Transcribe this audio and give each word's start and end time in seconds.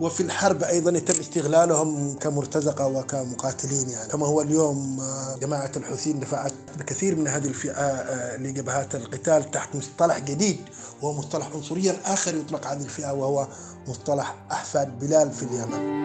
وفي 0.00 0.22
الحرب 0.22 0.62
أيضا 0.62 0.90
يتم 0.90 1.20
استغلالهم 1.20 2.14
كمرتزقة 2.14 2.86
وكمقاتلين 2.86 3.88
يعني 3.88 4.08
كما 4.08 4.26
هو 4.26 4.40
اليوم 4.40 5.00
آه، 5.00 5.38
جماعة 5.38 5.70
الحوثيين 5.76 6.20
دفعت 6.20 6.52
بكثير 6.78 7.16
من 7.16 7.28
هذه 7.28 7.46
الفئة 7.46 7.72
آه، 7.72 8.36
لجبهات 8.36 8.94
القتال 8.94 9.50
تحت 9.50 9.76
مصطلح 9.76 10.18
جديد 10.18 10.58
وهو 11.02 11.12
مصطلح 11.12 11.48
عنصريا 11.54 11.96
آخر 12.04 12.34
يطلق 12.34 12.66
هذه 12.66 12.82
الفئة 12.82 13.12
وهو 13.12 13.46
مصطلح 13.88 14.34
أحفاد 14.52 14.98
بلال 14.98 15.30
في 15.30 15.42
اليمن. 15.42 16.00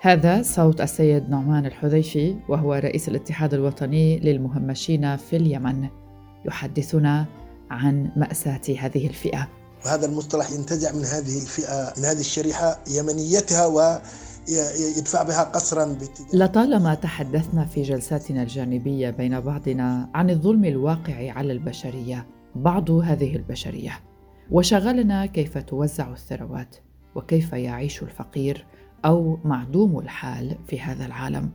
هذا 0.00 0.42
صوت 0.42 0.80
السيد 0.80 1.30
نعمان 1.30 1.66
الحذيفي 1.66 2.36
وهو 2.48 2.74
رئيس 2.74 3.08
الاتحاد 3.08 3.54
الوطني 3.54 4.18
للمهمشين 4.18 5.16
في 5.16 5.36
اليمن 5.36 5.88
يحدثنا 6.44 7.26
عن 7.70 8.10
مأساة 8.16 8.60
هذه 8.78 9.06
الفئة. 9.06 9.48
وهذا 9.86 10.06
المصطلح 10.06 10.50
ينتزع 10.50 10.92
من 10.92 11.04
هذه 11.04 11.42
الفئة 11.42 11.92
من 11.98 12.04
هذه 12.04 12.20
الشريحة 12.20 12.78
يمنيتها 12.90 13.66
و 13.66 13.98
يدفع 14.96 15.22
بها 15.22 15.44
قصرا 15.44 15.98
لطالما 16.32 16.94
تحدثنا 16.94 17.64
في 17.64 17.82
جلساتنا 17.82 18.42
الجانبية 18.42 19.10
بين 19.10 19.40
بعضنا 19.40 20.10
عن 20.14 20.30
الظلم 20.30 20.64
الواقع 20.64 21.32
على 21.32 21.52
البشرية 21.52 22.26
بعض 22.54 22.90
هذه 22.90 23.36
البشرية. 23.36 24.00
وشغلنا 24.50 25.26
كيف 25.26 25.58
توزع 25.58 26.12
الثروات 26.12 26.76
وكيف 27.14 27.52
يعيش 27.52 28.02
الفقير 28.02 28.66
أو 29.04 29.38
معدوم 29.44 29.98
الحال 29.98 30.58
في 30.66 30.80
هذا 30.80 31.06
العالم. 31.06 31.50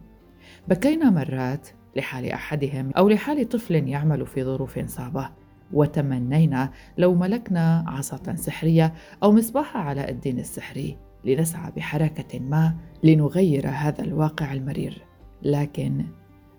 بكينا 0.67 1.09
مرات 1.09 1.67
لحال 1.95 2.31
أحدهم 2.31 2.91
أو 2.97 3.09
لحال 3.09 3.49
طفل 3.49 3.75
يعمل 3.75 4.27
في 4.27 4.43
ظروف 4.43 4.79
صعبة. 4.79 5.29
وتمنينا 5.73 6.71
لو 6.97 7.15
ملكنا 7.15 7.85
عصا 7.87 8.35
سحرية 8.35 8.93
أو 9.23 9.31
مصباح 9.31 9.77
علاء 9.77 10.11
الدين 10.11 10.39
السحري 10.39 10.97
لنسعى 11.25 11.71
بحركة 11.71 12.39
ما 12.39 12.75
لنغير 13.03 13.69
هذا 13.69 14.03
الواقع 14.03 14.53
المرير. 14.53 15.01
لكن 15.43 16.05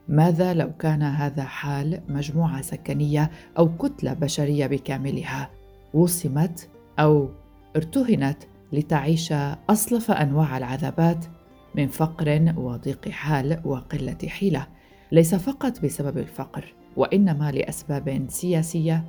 ماذا 0.09 0.55
لو 0.55 0.73
كان 0.79 1.03
هذا 1.03 1.43
حال 1.45 2.01
مجموعة 2.09 2.63
سكنية 2.63 3.31
أو 3.59 3.77
كتلة 3.77 4.13
بشرية 4.13 4.67
بكاملها 4.67 5.51
وصمت 5.95 6.69
أو 6.99 7.31
ارتهنت 7.77 8.39
لتعيش 8.73 9.33
أصلف 9.71 10.11
أنواع 10.11 10.57
العذابات 10.59 11.25
من 11.75 11.87
فقر 11.89 12.55
وضيق 12.57 13.09
حال 13.09 13.61
وقلة 13.65 14.19
حيلة؟ 14.29 14.67
ليس 15.13 15.35
فقط 15.35 15.81
بسبب 15.85 16.19
الفقر 16.19 16.75
وإنما 16.97 17.53
لأسباب 17.53 18.27
سياسية 18.29 19.05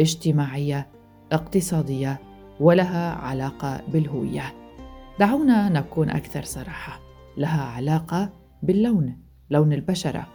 اجتماعية 0.00 0.86
اقتصادية 1.32 2.20
ولها 2.60 3.12
علاقة 3.12 3.80
بالهوية. 3.92 4.42
دعونا 5.20 5.68
نكون 5.68 6.10
أكثر 6.10 6.42
صراحة. 6.42 7.00
لها 7.36 7.62
علاقة 7.62 8.32
باللون 8.62 9.16
لون 9.50 9.72
البشرة. 9.72 10.26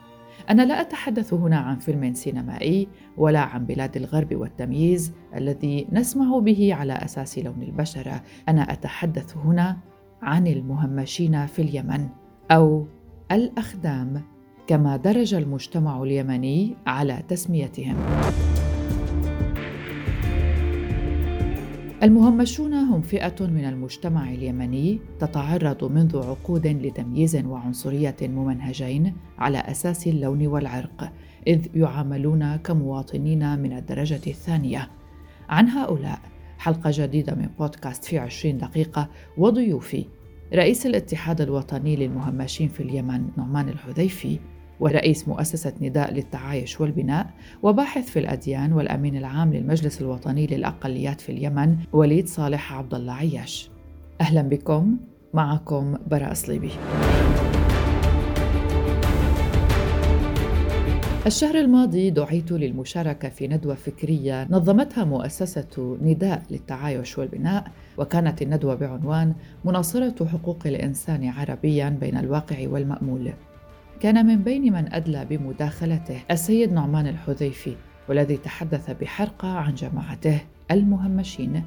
أنا 0.49 0.61
لا 0.61 0.81
أتحدث 0.81 1.33
هنا 1.33 1.57
عن 1.57 1.79
فيلم 1.79 2.13
سينمائي 2.13 2.87
ولا 3.17 3.39
عن 3.39 3.65
بلاد 3.65 3.97
الغرب 3.97 4.35
والتمييز 4.35 5.13
الذي 5.35 5.87
نسمع 5.91 6.39
به 6.39 6.73
على 6.73 6.93
أساس 6.93 7.39
لون 7.39 7.63
البشرة. 7.63 8.21
أنا 8.49 8.61
أتحدث 8.73 9.37
هنا 9.37 9.77
عن 10.21 10.47
المهمشين 10.47 11.45
في 11.45 11.61
اليمن 11.61 12.07
أو 12.51 12.87
الأخدام. 13.31 14.34
كما 14.67 14.97
درج 14.97 15.33
المجتمع 15.33 16.03
اليمني 16.03 16.75
على 16.87 17.23
تسميتهم. 17.27 17.95
المهمشون 22.03 22.73
هم 22.73 23.01
فئة 23.01 23.35
من 23.39 23.65
المجتمع 23.65 24.29
اليمني 24.29 24.99
تتعرض 25.19 25.83
منذ 25.83 26.17
عقود 26.17 26.67
لتمييز 26.67 27.35
وعنصرية 27.35 28.15
ممنهجين 28.21 29.13
على 29.37 29.57
أساس 29.57 30.07
اللون 30.07 30.47
والعرق 30.47 31.11
إذ 31.47 31.67
يعاملون 31.75 32.55
كمواطنين 32.55 33.59
من 33.59 33.77
الدرجة 33.77 34.21
الثانية. 34.27 34.89
عن 35.49 35.69
هؤلاء 35.69 36.19
حلقة 36.57 36.91
جديدة 36.93 37.35
من 37.35 37.49
بودكاست 37.59 38.05
في 38.05 38.19
عشرين 38.19 38.57
دقيقة 38.57 39.09
وضيوفي 39.37 40.05
رئيس 40.53 40.85
الاتحاد 40.85 41.41
الوطني 41.41 41.95
للمهمشين 41.95 42.67
في 42.67 42.83
اليمن 42.83 43.27
نعمان 43.37 43.69
الحذيفي 43.69 44.39
ورئيس 44.79 45.27
مؤسسة 45.27 45.73
نداء 45.81 46.13
للتعايش 46.13 46.81
والبناء 46.81 47.27
وباحث 47.63 48.09
في 48.09 48.19
الأديان 48.19 48.73
والأمين 48.73 49.17
العام 49.17 49.53
للمجلس 49.53 50.01
الوطني 50.01 50.47
للأقليات 50.47 51.21
في 51.21 51.31
اليمن 51.31 51.77
وليد 51.93 52.27
صالح 52.27 52.73
عبد 52.73 52.93
الله 52.93 53.13
عياش. 53.13 53.69
أهلا 54.21 54.41
بكم 54.41 54.97
معكم 55.33 55.97
براء 56.07 56.33
صليبي 56.33 56.71
الشهر 61.25 61.55
الماضي 61.55 62.09
دعيت 62.09 62.51
للمشاركة 62.51 63.29
في 63.29 63.47
ندوة 63.47 63.75
فكرية 63.75 64.47
نظمتها 64.49 65.03
مؤسسة 65.03 65.97
نداء 66.01 66.43
للتعايش 66.51 67.17
والبناء 67.17 67.63
وكانت 67.97 68.41
الندوة 68.41 68.75
بعنوان 68.75 69.33
مناصرة 69.65 70.25
حقوق 70.25 70.59
الإنسان 70.65 71.27
عربيا 71.29 71.89
بين 71.89 72.17
الواقع 72.17 72.67
والمأمول. 72.67 73.33
كان 74.05 74.25
من 74.25 74.43
بين 74.43 74.73
من 74.73 74.93
أدلى 74.93 75.25
بمداخلته 75.25 76.21
السيد 76.31 76.73
نعمان 76.73 77.07
الحذيفي 77.07 77.75
والذي 78.09 78.37
تحدث 78.37 78.91
بحرقة 78.91 79.47
عن 79.47 79.73
جماعته 79.73 80.41
المهمشين. 80.71 81.63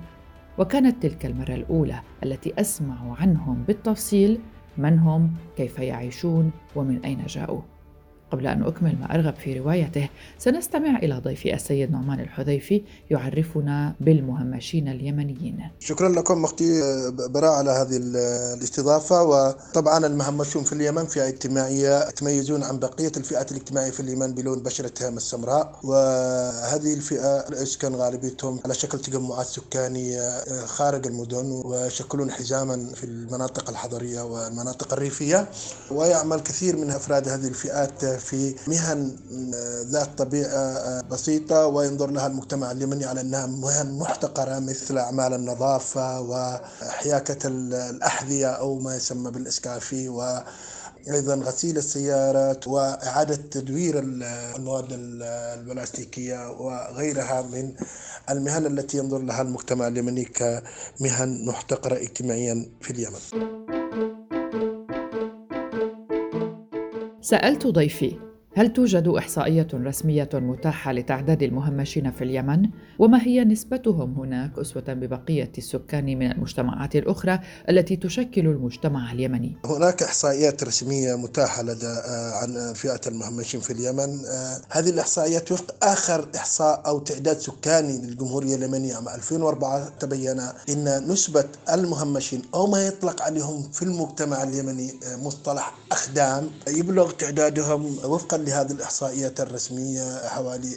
وكانت 0.59 1.03
تلك 1.03 1.27
المرة 1.27 1.55
الأولى 1.55 2.01
التي 2.23 2.53
أسمع 2.59 3.17
عنهم 3.21 3.65
بالتفصيل 3.67 4.41
من 4.77 4.99
هم 4.99 5.31
كيف 5.57 5.79
يعيشون 5.79 6.51
ومن 6.77 7.05
أين 7.05 7.27
جاءوا 7.27 7.61
قبل 8.33 8.47
أن 8.47 8.63
أكمل 8.63 8.97
ما 9.01 9.15
أرغب 9.15 9.35
في 9.35 9.59
روايته 9.59 10.09
سنستمع 10.39 10.99
إلى 10.99 11.19
ضيفي 11.19 11.55
السيد 11.55 11.93
نعمان 11.93 12.21
الحذيفي 12.21 12.83
يعرفنا 13.11 13.95
بالمهمشين 14.01 14.89
اليمنيين. 14.89 15.59
شكرا 15.81 16.09
لكم 16.09 16.45
أختي 16.45 16.83
براء 17.11 17.53
على 17.53 17.71
هذه 17.71 17.97
الاستضافة 18.57 19.23
وطبعا 19.23 20.07
المهمشون 20.07 20.65
في 20.65 20.73
اليمن 20.73 21.07
فئة 21.07 21.29
اجتماعية 21.29 22.09
يتميزون 22.09 22.63
عن 22.63 22.79
بقية 22.79 23.13
الفئات 23.17 23.53
الاجتماعية 23.53 23.91
في 23.91 24.01
اليمن 24.01 24.35
بلون 24.35 24.63
بشرتهم 24.63 25.17
السمراء. 25.17 25.79
وهذه 25.85 26.95
الفئة 26.95 27.45
يسكن 27.63 27.95
غالبيتهم 27.95 28.61
على 28.65 28.75
شكل 28.75 28.99
تجمعات 28.99 29.47
سكانية 29.47 30.45
خارج 30.67 31.07
المدن 31.07 31.63
ويشكلون 31.65 32.31
حزاما 32.31 32.91
في 32.95 33.05
المناطق 33.05 33.71
الحضرية 33.71 34.21
والمناطق 34.23 34.93
الريفية 34.93 35.49
ويعمل 35.91 36.41
كثير 36.41 36.77
من 36.77 36.91
أفراد 36.91 37.29
هذه 37.29 37.49
الفئات 37.49 38.18
في 38.19 38.55
مهن 38.67 39.17
ذات 39.91 40.19
طبيعة 40.19 41.01
بسيطة 41.03 41.67
وينظر 41.67 42.11
لها 42.11 42.27
المجتمع 42.27 42.71
اليمني 42.71 43.05
على 43.05 43.21
أنها 43.21 43.47
مهن 43.47 43.99
محتقرة 43.99 44.59
مثل 44.59 44.99
أعمال 44.99 45.35
النظافة 45.35 46.21
وحياكة 46.21 47.49
الأحذية 47.49 48.47
أو 48.47 48.79
ما 48.79 48.97
يسمى 48.97 49.31
بالإسكافي 49.31 50.09
و 50.09 50.43
أيضا 51.11 51.35
غسيل 51.35 51.79
السيارات 51.79 52.69
وإعادة 52.69 53.35
تدوير 53.35 53.95
المواد 53.99 54.87
البلاستيكية 54.91 56.51
وغيرها 56.51 57.43
من 57.43 57.73
المهن 58.31 58.67
التي 58.67 58.99
ينظر 58.99 59.19
لها 59.19 59.43
المجتمع 59.43 59.89
اليمني 59.89 60.25
كمهن 60.25 61.45
محتقرة 61.47 61.97
اجتماعيا 61.97 62.67
في 62.81 62.91
اليمن. 62.91 63.78
سألت 67.29 67.67
ضيفي. 67.67 68.28
هل 68.59 68.73
توجد 68.73 69.09
إحصائية 69.09 69.67
رسمية 69.75 70.29
متاحة 70.35 70.93
لتعداد 70.93 71.43
المهمشين 71.43 72.11
في 72.11 72.25
اليمن؟ 72.25 72.71
وما 72.99 73.23
هي 73.23 73.45
نسبتهم 73.45 74.15
هناك 74.15 74.59
أسوة 74.59 74.83
ببقية 74.89 75.53
السكان 75.59 76.05
من 76.05 76.33
المجتمعات 76.33 76.97
الأخرى 76.97 77.41
التي 77.69 77.97
تشكل 77.97 78.47
المجتمع 78.47 79.13
اليمني؟ 79.13 79.57
هناك 79.65 80.03
إحصائيات 80.03 80.65
رسمية 80.65 81.15
متاحة 81.15 81.63
لدى 81.63 81.87
آه، 81.87 82.33
عن 82.33 82.73
فئة 82.73 83.01
المهمشين 83.07 83.61
في 83.61 83.73
اليمن 83.73 84.25
آه، 84.27 84.61
هذه 84.71 84.91
الإحصائيات 84.91 85.53
وفق 85.53 85.75
آخر 85.83 86.29
إحصاء 86.37 86.83
أو 86.87 86.99
تعداد 86.99 87.39
سكاني 87.39 87.99
للجمهورية 87.99 88.55
اليمنية 88.55 88.95
عام 88.95 89.09
2004 89.09 89.89
تبين 89.89 90.41
أن 90.69 91.09
نسبة 91.09 91.45
المهمشين 91.73 92.43
أو 92.55 92.67
ما 92.67 92.87
يطلق 92.87 93.23
عليهم 93.23 93.63
في 93.73 93.83
المجتمع 93.83 94.43
اليمني 94.43 94.91
آه، 94.91 95.17
مصطلح 95.17 95.75
أخدام 95.93 96.51
يبلغ 96.69 97.11
تعدادهم 97.11 97.99
وفقا 98.05 98.48
لهذه 98.49 98.73
الإحصائيات 98.73 99.41
الرسمية 99.41 100.29
حوالي 100.29 100.77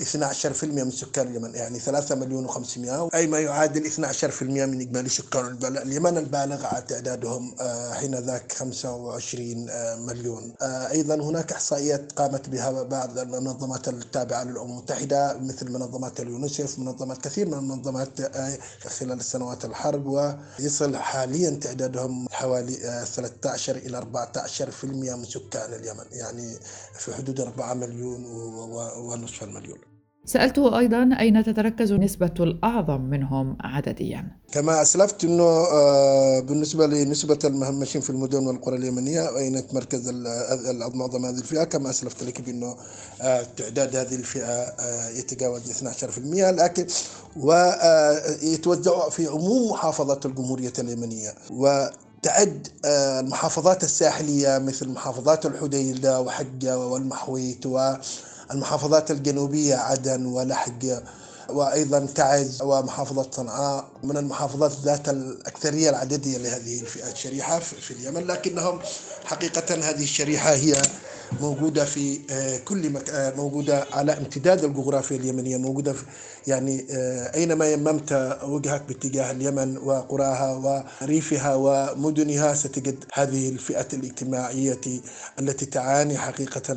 12% 0.00 0.64
من 0.64 0.90
سكان 0.90 1.26
اليمن 1.26 1.54
يعني 1.54 1.78
3 1.78 2.14
مليون 2.14 2.48
و500 2.48 3.14
أي 3.14 3.26
ما 3.26 3.38
يعادل 3.38 3.90
12% 3.90 4.42
من 4.42 4.80
إجمالي 4.80 5.08
سكان 5.08 5.58
اليمن 5.64 6.18
البالغ 6.18 6.66
على 6.66 6.84
تعدادهم 6.88 7.54
حين 7.92 8.14
ذاك 8.14 8.52
25 8.52 9.66
مليون. 10.06 10.52
أيضا 10.62 11.14
هناك 11.14 11.52
إحصائيات 11.52 12.12
قامت 12.12 12.48
بها 12.48 12.82
بعض 12.82 13.18
المنظمات 13.18 13.88
التابعة 13.88 14.44
للأمم 14.44 14.70
المتحدة 14.70 15.38
مثل 15.38 15.70
منظمات 15.72 16.20
اليونسف 16.20 16.78
منظمات 16.78 17.24
كثير 17.24 17.46
من 17.46 17.54
المنظمات 17.54 18.08
خلال 18.98 19.20
السنوات 19.20 19.64
الحرب 19.64 20.06
ويصل 20.06 20.96
حاليا 20.96 21.50
تعدادهم 21.50 22.28
حوالي 22.30 23.04
13 23.04 23.76
إلى 23.76 24.00
14% 24.00 24.84
من 24.84 25.24
سكان 25.24 25.72
اليمن 25.72 26.04
يعني 26.12 26.56
في 26.98 27.09
حدود 27.12 27.40
4 27.40 27.74
مليون 27.74 28.24
ونصف 28.98 29.42
المليون. 29.42 29.78
سألته 30.24 30.78
أيضا 30.78 31.16
أين 31.20 31.44
تتركز 31.44 31.92
نسبة 31.92 32.34
الأعظم 32.40 33.00
منهم 33.00 33.56
عدديا. 33.60 34.36
كما 34.52 34.82
أسلفت 34.82 35.24
أنه 35.24 35.64
بالنسبة 36.40 36.86
لنسبة 36.86 37.38
المهمشين 37.44 38.00
في 38.00 38.10
المدن 38.10 38.46
والقرى 38.46 38.76
اليمنية 38.76 39.36
أين 39.36 39.66
تمركز 39.66 40.10
معظم 40.94 41.24
هذه 41.26 41.38
الفئة. 41.38 41.64
كما 41.64 41.90
أسلفت 41.90 42.22
لك 42.22 42.40
بأنه 42.40 42.76
تعداد 43.56 43.96
هذه 43.96 44.14
الفئة 44.14 44.74
يتجاوز 45.18 45.70
12% 45.70 46.50
لكن 46.50 46.86
ويتوزع 47.36 49.08
في 49.08 49.26
عموم 49.26 49.70
محافظات 49.70 50.26
الجمهورية 50.26 50.72
اليمنية. 50.78 51.34
و 51.50 51.86
تعد 52.22 52.68
المحافظات 52.84 53.84
الساحلية 53.84 54.58
مثل 54.58 54.88
محافظات 54.88 55.46
الحديدة 55.46 56.20
وحجة 56.20 56.78
والمحويت 56.78 57.66
والمحافظات 57.66 59.10
الجنوبية 59.10 59.76
عدن 59.76 60.26
ولحج 60.26 60.92
وأيضا 61.48 62.06
تعز 62.14 62.62
ومحافظة 62.62 63.30
صنعاء 63.30 63.88
من 64.02 64.16
المحافظات 64.16 64.72
ذات 64.84 65.08
الأكثرية 65.08 65.90
العددية 65.90 66.38
لهذه 66.38 66.80
الفئات 66.80 67.12
الشريحة 67.12 67.58
في 67.58 67.90
اليمن 67.90 68.26
لكنهم 68.26 68.78
حقيقة 69.24 69.74
هذه 69.74 70.02
الشريحة 70.02 70.50
هي 70.54 70.82
موجودة 71.40 71.84
في 71.84 72.18
كل 72.64 72.90
مكان 72.90 73.36
موجودة 73.36 73.84
على 73.92 74.12
امتداد 74.12 74.64
الجغرافيا 74.64 75.16
اليمنية 75.16 75.56
موجودة 75.56 75.92
في 75.92 76.04
يعني 76.46 76.86
أينما 77.34 77.72
يممت 77.72 78.38
وجهك 78.44 78.82
باتجاه 78.88 79.30
اليمن 79.30 79.78
وقراها 79.78 80.82
وريفها 81.02 81.54
ومدنها 81.54 82.54
ستجد 82.54 83.04
هذه 83.12 83.48
الفئة 83.48 83.86
الاجتماعية 83.92 84.80
التي 85.38 85.66
تعاني 85.66 86.18
حقيقة 86.18 86.76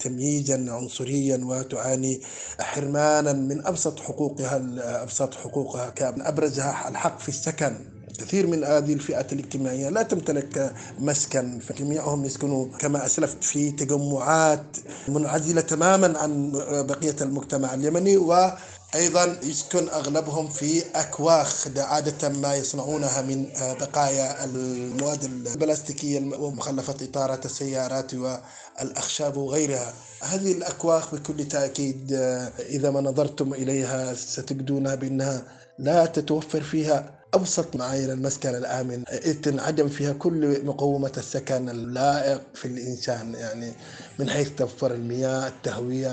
تمييزا 0.00 0.66
عنصريا 0.72 1.40
وتعاني 1.44 2.20
حرمانا 2.60 3.32
من 3.32 3.66
أبسط 3.66 4.00
حقوقها 4.00 4.62
أبسط 5.02 5.34
حقوقها 5.34 5.90
كأن 5.90 6.22
أبرزها 6.22 6.88
الحق 6.88 7.20
في 7.20 7.28
السكن. 7.28 7.99
كثير 8.20 8.46
من 8.46 8.64
هذه 8.64 8.92
الفئات 8.92 9.32
الاجتماعية 9.32 9.88
لا 9.88 10.02
تمتلك 10.02 10.72
مسكن 10.98 11.58
فجميعهم 11.58 12.24
يسكنوا 12.24 12.66
كما 12.78 13.06
أسلفت 13.06 13.44
في 13.44 13.70
تجمعات 13.70 14.76
منعزلة 15.08 15.60
تماما 15.60 16.18
عن 16.18 16.52
بقية 16.88 17.16
المجتمع 17.20 17.74
اليمني 17.74 18.16
و 18.16 18.50
أيضا 18.94 19.36
يسكن 19.42 19.88
أغلبهم 19.88 20.48
في 20.48 20.82
أكواخ 20.94 21.68
عادة 21.76 22.28
ما 22.28 22.54
يصنعونها 22.54 23.22
من 23.22 23.46
بقايا 23.80 24.44
المواد 24.44 25.24
البلاستيكية 25.24 26.36
ومخلفات 26.38 27.02
إطارات 27.02 27.46
السيارات 27.46 28.14
والأخشاب 28.14 29.36
وغيرها. 29.36 29.92
هذه 30.20 30.52
الأكواخ 30.52 31.14
بكل 31.14 31.48
تأكيد 31.48 32.12
إذا 32.58 32.90
ما 32.90 33.00
نظرتم 33.00 33.54
إليها 33.54 34.14
ستجدونها 34.14 34.94
بأنها 34.94 35.42
لا 35.78 36.06
تتوفر 36.06 36.60
فيها 36.60 37.19
ابسط 37.34 37.76
معايير 37.76 38.12
المسكن 38.12 38.48
الآمن 38.54 39.04
تنعدم 39.42 39.88
فيها 39.88 40.12
كل 40.12 40.64
مقومات 40.64 41.18
السكن 41.18 41.68
اللائق 41.68 42.42
في 42.54 42.64
الإنسان 42.64 43.34
يعني 43.34 43.72
من 44.18 44.30
حيث 44.30 44.48
توفر 44.56 44.94
المياه 44.94 45.48
التهوية 45.48 46.10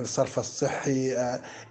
الصرف 0.00 0.38
الصحي 0.38 1.12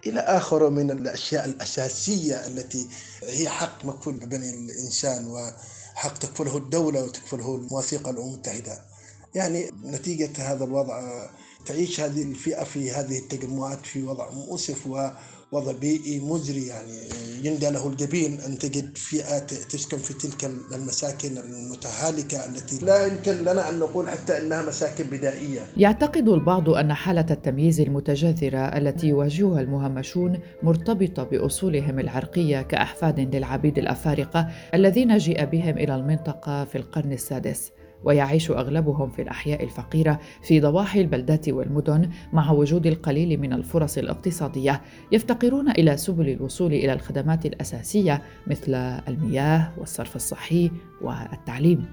إلى 0.07 0.19
اخره 0.19 0.69
من 0.69 0.91
الأشياء 0.91 1.45
الأساسية 1.45 2.47
التي 2.47 2.87
هي 3.23 3.49
حق 3.49 3.85
مكفول 3.85 4.13
بني 4.13 4.49
الإنسان 4.49 5.27
وحق 5.27 6.17
تكفله 6.17 6.57
الدولة 6.57 7.03
وتكفله 7.03 7.55
المواثيق 7.55 8.07
الامم 8.07 8.27
المتحدة. 8.33 8.81
يعني 9.35 9.71
نتيجة 9.83 10.29
هذا 10.37 10.63
الوضع 10.63 11.27
تعيش 11.65 11.99
هذه 11.99 12.21
الفئة 12.21 12.63
في 12.63 12.91
هذه 12.91 13.19
التجمعات 13.19 13.85
في 13.85 14.03
وضع 14.03 14.29
مؤسف 14.31 14.87
و 14.87 15.09
وضع 15.51 15.71
بيئي 15.71 16.19
مزري 16.19 16.67
يعني 16.67 16.99
يندى 17.43 17.69
له 17.69 17.87
الجبين 17.87 18.39
أن 18.39 18.57
تجد 18.57 18.97
فئة 18.97 19.39
تسكن 19.39 19.97
في 19.97 20.13
تلك 20.13 20.45
المساكن 20.75 21.37
المتهالكة 21.37 22.45
التي 22.45 22.85
لا 22.85 23.05
يمكن 23.05 23.31
لنا 23.31 23.69
أن 23.69 23.79
نقول 23.79 24.09
حتى 24.09 24.37
أنها 24.37 24.61
مساكن 24.61 25.03
بدائية. 25.03 25.61
يعتقد 25.77 26.27
البعض 26.27 26.69
أن 26.69 26.93
حالة 26.93 27.25
التمييز 27.31 27.81
المتجذرة 27.81 28.77
التي 28.77 29.07
يواجهها 29.07 29.61
المهمشون 29.61 30.39
مرتبطة 30.63 31.23
بأصولهم 31.23 31.99
العرقية 31.99 32.61
كأحفاد 32.61 33.35
للعبيد 33.35 33.77
الأفارقة 33.77 34.47
الذين 34.73 35.17
جيء 35.17 35.45
بهم 35.45 35.77
إلى 35.77 35.95
المنطقة 35.95 36.65
في 36.65 36.77
القرن 36.77 37.11
السادس. 37.11 37.71
ويعيش 38.03 38.51
أغلبهم 38.51 39.09
في 39.09 39.21
الأحياء 39.21 39.63
الفقيرة 39.63 40.19
في 40.41 40.59
ضواحي 40.59 41.01
البلدات 41.01 41.49
والمدن 41.49 42.09
مع 42.33 42.51
وجود 42.51 42.87
القليل 42.87 43.39
من 43.39 43.53
الفرص 43.53 43.97
الاقتصادية. 43.97 44.81
يفتقرون 45.11 45.69
إلى 45.69 45.97
سبل 45.97 46.29
الوصول 46.29 46.73
إلى 46.73 46.93
الخدمات 46.93 47.45
الأساسية 47.45 48.21
مثل 48.47 48.73
المياه 49.07 49.71
والصرف 49.77 50.15
الصحي 50.15 50.71
والتعليم. 51.01 51.85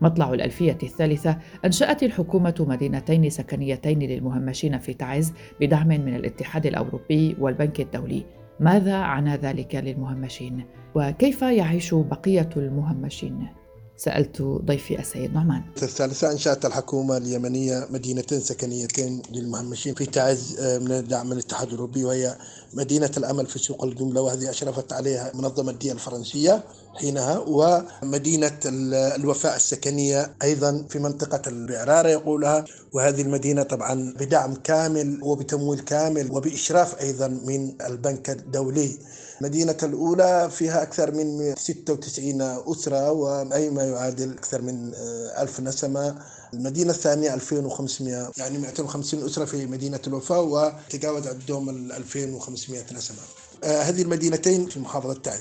مطلع 0.00 0.32
الألفية 0.32 0.78
الثالثة 0.82 1.38
أنشأت 1.64 2.02
الحكومة 2.02 2.66
مدينتين 2.68 3.30
سكنيتين 3.30 3.98
للمهمشين 3.98 4.78
في 4.78 4.94
تعز 4.94 5.32
بدعم 5.60 5.88
من 5.88 6.14
الاتحاد 6.14 6.66
الأوروبي 6.66 7.36
والبنك 7.38 7.80
الدولي. 7.80 8.24
ماذا 8.60 8.96
عنا 8.96 9.36
ذلك 9.36 9.74
للمهمشين؟ 9.74 10.64
وكيف 10.94 11.42
يعيش 11.42 11.94
بقية 11.94 12.48
المهمشين؟ 12.56 13.61
سألت 13.96 14.42
ضيفي 14.42 14.98
السيد 14.98 15.34
نعمان. 15.34 15.62
الثالثة 15.82 16.32
أنشأت 16.32 16.64
الحكومة 16.64 17.16
اليمنية 17.16 17.86
مدينتين 17.90 18.40
سكنيتين 18.40 19.22
للمهمشين 19.32 19.94
في 19.94 20.06
تعز 20.06 20.60
من 20.60 21.04
دعم 21.08 21.26
من 21.26 21.32
الاتحاد 21.32 21.66
الأوروبي 21.68 22.04
وهي 22.04 22.36
مدينة 22.74 23.10
الأمل 23.16 23.46
في 23.46 23.58
سوق 23.58 23.84
الجملة 23.84 24.20
وهذه 24.20 24.50
أشرفت 24.50 24.92
عليها 24.92 25.32
منظمة 25.34 25.70
الدية 25.70 25.92
الفرنسية 25.92 26.64
حينها 26.94 27.38
ومدينة 27.38 28.58
الوفاء 28.66 29.56
السكنية 29.56 30.34
أيضا 30.42 30.86
في 30.88 30.98
منطقة 30.98 31.48
البعرارة 31.48 32.08
يقولها. 32.08 32.64
وهذه 32.92 33.22
المدينة 33.22 33.62
طبعا 33.62 34.14
بدعم 34.20 34.54
كامل 34.54 35.18
وبتمويل 35.22 35.80
كامل 35.80 36.32
وبإشراف 36.32 37.00
أيضا 37.00 37.28
من 37.28 37.82
البنك 37.82 38.30
الدولي. 38.30 38.98
المدينة 39.42 39.76
الأولى 39.82 40.50
فيها 40.50 40.82
أكثر 40.82 41.10
من 41.14 41.54
96 41.56 42.40
أسرة 42.40 43.12
وأي 43.12 43.70
ما 43.70 43.84
يعادل 43.84 44.32
أكثر 44.32 44.62
من 44.62 44.92
ألف 45.38 45.60
نسمة. 45.60 46.14
المدينة 46.54 46.90
الثانية 46.90 47.34
2500 47.34 48.32
يعني 48.36 48.58
250 48.58 49.26
أسرة 49.26 49.44
في 49.44 49.66
مدينة 49.66 50.00
الوفاء 50.06 50.44
وتجاوز 50.44 51.26
عدهم 51.26 51.68
ال 51.70 51.92
2500 51.92 52.82
نسمة. 52.92 53.16
هذه 53.64 54.02
المدينتين 54.02 54.66
في 54.66 54.80
محافظة 54.80 55.14
تعز 55.14 55.40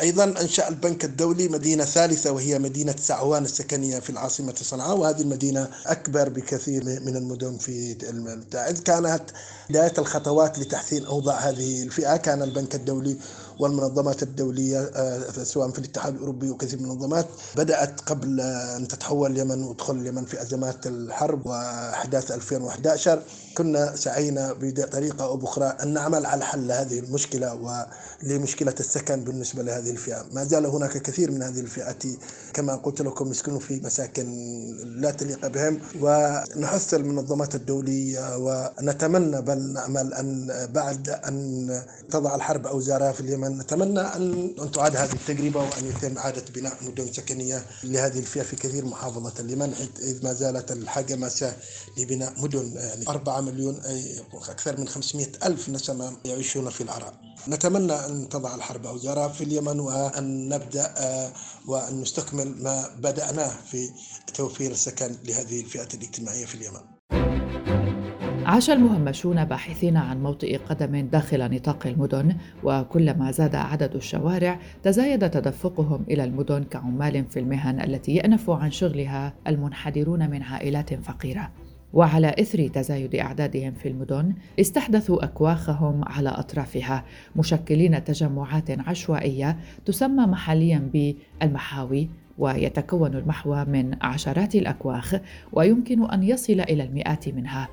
أيضا 0.00 0.24
أنشأ 0.24 0.68
البنك 0.68 1.04
الدولي 1.04 1.48
مدينة 1.48 1.84
ثالثة 1.84 2.32
وهي 2.32 2.58
مدينة 2.58 2.94
سعوان 2.98 3.44
السكنية 3.44 3.98
في 3.98 4.10
العاصمة 4.10 4.54
صنعاء. 4.62 4.96
وهذه 4.96 5.20
المدينة 5.20 5.68
أكبر 5.86 6.28
بكثير 6.28 6.84
من 6.84 7.16
المدن 7.16 7.56
في 7.58 7.94
تعز 8.50 8.80
كانت 8.80 9.22
بداية 9.70 9.92
الخطوات 9.98 10.58
لتحسين 10.58 11.04
أوضاع 11.06 11.36
هذه 11.38 11.82
الفئة 11.82 12.16
كان 12.16 12.42
البنك 12.42 12.74
الدولي 12.74 13.16
والمنظمات 13.58 14.22
الدولية 14.22 14.90
سواء 15.44 15.70
في 15.70 15.78
الاتحاد 15.78 16.14
الأوروبي 16.14 16.50
وكثير 16.50 16.78
من 16.78 16.84
المنظمات 16.84 17.26
بدأت 17.56 18.00
قبل 18.00 18.40
أن 18.76 18.88
تتحول 18.88 19.30
اليمن 19.32 19.62
وتدخل 19.62 19.94
اليمن 19.94 20.24
في 20.24 20.42
أزمات 20.42 20.86
الحرب 20.86 21.46
وأحداث 21.46 22.32
2011 22.32 23.22
كنا 23.54 23.96
سعينا 23.96 24.52
بطريقة 24.60 25.24
أو 25.24 25.36
بأخرى 25.36 25.64
أن 25.64 25.92
نعمل 25.92 26.26
على 26.26 26.44
حل 26.44 26.72
هذه 26.72 26.98
المشكلة 26.98 27.54
ولمشكلة 28.24 28.74
السكن 28.80 29.24
بالنسبة 29.24 29.62
لهذه 29.62 29.90
الفئة. 29.90 30.26
ما 30.32 30.44
زال 30.44 30.66
هناك 30.66 30.98
كثير 30.98 31.30
من 31.30 31.42
هذه 31.42 31.60
الفئة 31.60 31.96
كما 32.54 32.76
قلت 32.76 33.02
لكم 33.02 33.30
يسكنون 33.30 33.58
في 33.58 33.80
مساكن 33.84 34.26
لا 34.84 35.10
تليق 35.10 35.46
بهم 35.46 35.80
ونحث 36.00 36.94
المنظمات 36.94 37.54
الدولية 37.54 38.36
ونتمنى 38.36 39.40
بل 39.42 39.72
نأمل 39.72 40.14
أن 40.14 40.46
بعد 40.74 41.08
أن 41.08 41.82
تضع 42.10 42.34
الحرب 42.34 42.66
أوزارها 42.66 43.12
في 43.12 43.20
اليمن 43.20 43.58
نتمنى 43.58 44.00
أن 44.00 44.54
تعاد 44.74 44.96
هذه 44.96 45.12
التجربة 45.12 45.60
وأن 45.60 45.86
يتم 45.86 46.18
إعادة 46.18 46.42
بناء 46.54 46.72
مدن 46.82 47.12
سكنية 47.12 47.62
لهذه 47.84 48.18
الفئة 48.18 48.42
في 48.42 48.56
كثير 48.56 48.84
محافظة 48.84 49.32
اليمن 49.40 49.72
إذ 50.02 50.24
ما 50.24 50.32
زالت 50.32 50.72
الحاجة 50.72 51.16
ماسة 51.16 51.52
لبناء 51.98 52.32
مدن 52.38 52.72
يعني 52.76 53.08
4 53.08 53.40
مليون 53.44 53.74
أي 53.74 54.20
أكثر 54.34 54.80
من 54.80 54.88
500 54.88 55.26
ألف 55.46 55.68
نسمة 55.68 56.12
يعيشون 56.24 56.70
في 56.70 56.80
العراء 56.80 57.14
نتمنى 57.48 57.92
أن 57.92 58.28
تضع 58.28 58.54
الحرب 58.54 58.86
أوزارها 58.86 59.28
في 59.28 59.44
اليمن 59.44 59.80
وأن 59.80 60.48
نبدأ 60.48 60.94
وأن 61.68 62.00
نستكمل 62.00 62.62
ما 62.62 62.84
بدأناه 62.98 63.52
في 63.70 63.88
توفير 64.34 64.70
السكن 64.70 65.16
لهذه 65.24 65.60
الفئة 65.60 65.88
الاجتماعية 65.94 66.44
في 66.44 66.54
اليمن. 66.54 66.80
عاش 68.46 68.70
المهمشون 68.70 69.44
باحثين 69.44 69.96
عن 69.96 70.22
موطئ 70.22 70.56
قدم 70.56 71.08
داخل 71.08 71.54
نطاق 71.54 71.86
المدن 71.86 72.36
وكلما 72.64 73.30
زاد 73.30 73.54
عدد 73.54 73.94
الشوارع 73.94 74.60
تزايد 74.82 75.30
تدفقهم 75.30 76.04
إلى 76.10 76.24
المدن 76.24 76.64
كعمال 76.64 77.24
في 77.30 77.38
المهن 77.38 77.80
التي 77.80 78.14
يانف 78.14 78.50
عن 78.50 78.70
شغلها 78.70 79.34
المنحدرون 79.46 80.30
من 80.30 80.42
عائلات 80.42 80.94
فقيرة. 80.94 81.50
وعلى 81.92 82.34
إثر 82.40 82.68
تزايد 82.68 83.14
أعدادهم 83.14 83.72
في 83.72 83.88
المدن 83.88 84.34
استحدثوا 84.60 85.24
أكواخهم 85.24 86.04
على 86.04 86.28
أطرافها 86.28 87.04
مشكلين 87.36 88.04
تجمعات 88.04 88.70
عشوائية 88.88 89.56
تسمى 89.84 90.26
محليا 90.26 90.90
بالمحاوي 90.92 92.08
ويتكون 92.38 93.14
المحوى 93.14 93.64
من 93.64 93.96
عشرات 94.02 94.54
الأكواخ 94.54 95.16
ويمكن 95.52 96.10
أن 96.10 96.22
يصل 96.22 96.60
إلى 96.60 96.82
المئات 96.82 97.28
منها. 97.28 97.68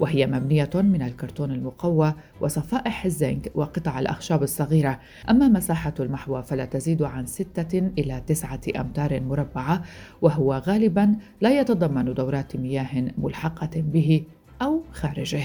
وهي 0.00 0.26
مبنية 0.26 0.70
من 0.74 1.02
الكرتون 1.02 1.50
المقوى 1.50 2.14
وصفائح 2.40 3.04
الزنك 3.04 3.52
وقطع 3.54 3.98
الأخشاب 3.98 4.42
الصغيرة. 4.42 5.00
أما 5.30 5.48
مساحة 5.48 5.94
المحوى 6.00 6.42
فلا 6.42 6.64
تزيد 6.64 7.02
عن 7.02 7.26
ستة 7.26 7.78
إلى 7.98 8.22
تسعة 8.26 8.60
أمتار 8.76 9.20
مربعة 9.20 9.82
وهو 10.22 10.54
غالبا 10.54 11.16
لا 11.40 11.60
يتضمن 11.60 12.14
دورات 12.14 12.56
مياه 12.56 13.12
ملحقة 13.18 13.70
به 13.76 14.24
أو 14.62 14.82
خارجه. 14.92 15.42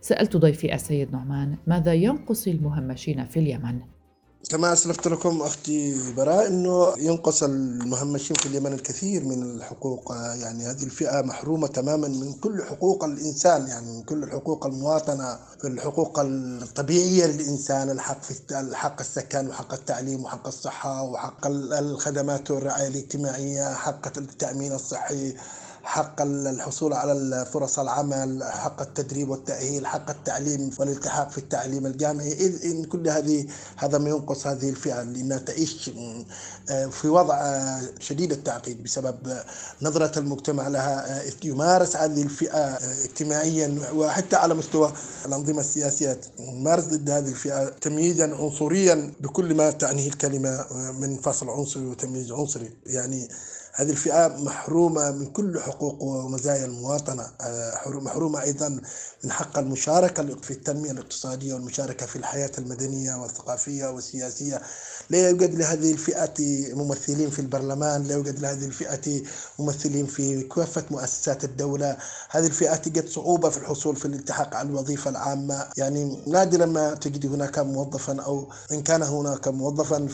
سألت 0.00 0.36
ضيفي 0.36 0.74
السيد 0.74 1.12
نعمان 1.12 1.56
ماذا 1.66 1.92
ينقص 1.92 2.48
المهمشين 2.48 3.24
في 3.24 3.40
اليمن؟ 3.40 3.80
كما 4.48 4.72
أسلفت 4.72 5.08
لكم 5.08 5.42
أختي 5.42 6.12
براء 6.16 6.46
أنه 6.46 6.94
ينقص 6.98 7.42
المهمشين 7.42 8.36
في 8.36 8.46
اليمن 8.46 8.72
الكثير 8.72 9.24
من 9.24 9.42
الحقوق. 9.42 10.12
يعني 10.12 10.66
هذه 10.66 10.82
الفئة 10.82 11.20
محرومة 11.22 11.66
تماما 11.66 12.08
من 12.08 12.32
كل 12.32 12.62
حقوق 12.62 13.04
الإنسان 13.04 13.66
يعني 13.68 13.92
من 13.92 14.02
كل 14.02 14.22
الحقوق 14.22 14.66
المواطنة 14.66 15.38
في 15.60 15.68
الحقوق 15.68 16.20
الطبيعية 16.20 17.26
للإنسان 17.26 17.90
الحق 17.90 18.22
في 18.22 18.60
الحق 18.60 19.00
السكن 19.00 19.48
وحق 19.48 19.72
التعليم 19.72 20.24
وحق 20.24 20.46
الصحة 20.46 21.02
وحق 21.02 21.46
الخدمات 21.46 22.50
والرعاية 22.50 22.88
الاجتماعية 22.88 23.74
حق 23.74 24.18
التأمين 24.18 24.72
الصحي. 24.72 25.34
حق 25.84 26.22
الحصول 26.22 26.92
على 26.92 27.46
فرص 27.52 27.78
العمل 27.78 28.44
حق 28.44 28.80
التدريب 28.80 29.28
والتأهيل 29.28 29.86
حق 29.86 30.10
التعليم 30.10 30.70
والالتحاق 30.78 31.30
في 31.30 31.38
التعليم 31.38 31.86
الجامعي. 31.86 32.32
إذ 32.32 32.64
إن 32.64 32.84
كل 32.84 33.08
هذه 33.08 33.46
هذا 33.76 33.98
ما 33.98 34.10
ينقص 34.10 34.46
هذه 34.46 34.68
الفئة 34.68 35.02
لأنها 35.02 35.38
تعيش 35.38 35.90
آه، 36.70 36.86
في 36.86 37.08
وضع 37.08 37.34
آه، 37.34 37.80
شديد 38.00 38.32
التعقيد 38.32 38.82
بسبب 38.82 39.16
نظرة 39.82 40.18
المجتمع 40.18 40.68
لها 40.68 41.20
آه، 41.20 41.32
يمارس 41.44 41.96
هذه 41.96 42.22
الفئة 42.22 42.78
اجتماعيا 43.04 43.78
وحتى 43.94 44.36
على 44.36 44.54
مستوى 44.54 44.92
الأنظمة 45.26 45.60
السياسية 45.60 46.20
يمارس 46.38 46.84
ضد 46.84 47.10
هذه 47.10 47.28
الفئة 47.28 47.68
تمييزا 47.68 48.34
عنصريا 48.34 49.12
بكل 49.20 49.54
ما 49.54 49.70
تعنيه 49.70 50.08
الكلمة 50.08 50.66
من 51.00 51.16
فصل 51.16 51.50
عنصري 51.50 51.86
وتمييز 51.86 52.32
عنصري. 52.32 52.70
يعني 52.86 53.28
هذه 53.74 53.90
الفئة 53.90 54.28
محرومة 54.28 55.10
من 55.10 55.26
كل 55.26 55.60
حقوق 55.60 56.02
ومزايا 56.02 56.64
المواطنة. 56.64 57.30
آه، 57.40 57.88
محرومة 57.88 58.42
أيضا 58.42 58.80
من 59.24 59.32
حق 59.32 59.58
المشاركة 59.58 60.36
في 60.42 60.50
التنمية 60.50 60.90
الاقتصادية 60.90 61.54
والمشاركة 61.54 62.06
في 62.06 62.16
الحياة 62.16 62.50
المدنية 62.58 63.14
والثقافية 63.14 63.86
والسياسية. 63.86 64.62
لا 65.12 65.28
يوجد 65.28 65.54
لهذه 65.54 65.92
الفئة 65.92 66.34
ممثلين 66.74 67.30
في 67.30 67.38
البرلمان 67.38 68.02
لا 68.02 68.14
يوجد 68.14 68.38
لهذه 68.40 68.64
الفئة 68.64 69.22
ممثلين 69.58 70.06
في 70.06 70.42
كافة 70.42 70.84
مؤسسات 70.90 71.44
الدولة. 71.44 71.96
هذه 72.30 72.46
الفئة 72.46 72.76
تجد 72.76 73.08
صعوبة 73.08 73.48
في 73.50 73.58
الحصول 73.58 73.96
في 73.96 74.04
الالتحاق 74.04 74.54
على 74.54 74.68
الوظيفة 74.68 75.10
العامة. 75.10 75.66
يعني 75.76 76.18
نادرا 76.26 76.66
ما 76.66 76.94
تجد 76.94 77.26
هناك 77.26 77.58
موظفا 77.58 78.20
أو 78.22 78.48
إن 78.72 78.82
كان 78.82 79.02
هناك 79.02 79.48
موظفا 79.48 80.06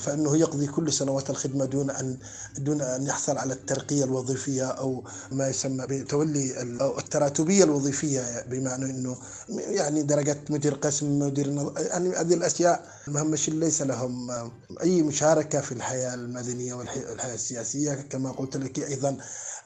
فإنه 0.00 0.36
يقضي 0.36 0.66
كل 0.66 0.92
سنوات 0.92 1.30
الخدمة 1.30 1.64
دون 1.64 1.90
أن 1.90 2.16
دون 2.58 2.80
أن 2.82 3.06
يحصل 3.06 3.38
على 3.38 3.52
الترقية 3.54 4.04
الوظيفية 4.04 4.64
أو 4.66 5.04
ما 5.32 5.48
يسمى 5.48 5.86
بتولي 5.86 6.62
التراتبية 6.98 7.64
الوظيفية 7.64 8.44
بمعنى 8.50 8.84
أنه 8.84 9.16
يعني 9.48 10.02
درجة 10.02 10.38
مدير 10.50 10.74
قسم 10.74 11.18
مدير 11.18 11.72
يعني 11.78 12.16
هذه 12.16 12.34
الأشياء 12.34 12.86
المهمشين 13.08 13.60
ليس 13.60 13.82
لهم 13.82 14.35
أي 14.82 15.02
مشاركة 15.02 15.60
في 15.60 15.72
الحياة 15.72 16.14
المدنية 16.14 16.74
والحياة 16.74 17.34
السياسية 17.34 17.94
كما 17.94 18.32
قلت 18.32 18.56
لك 18.56 18.78
أيضا 18.78 19.16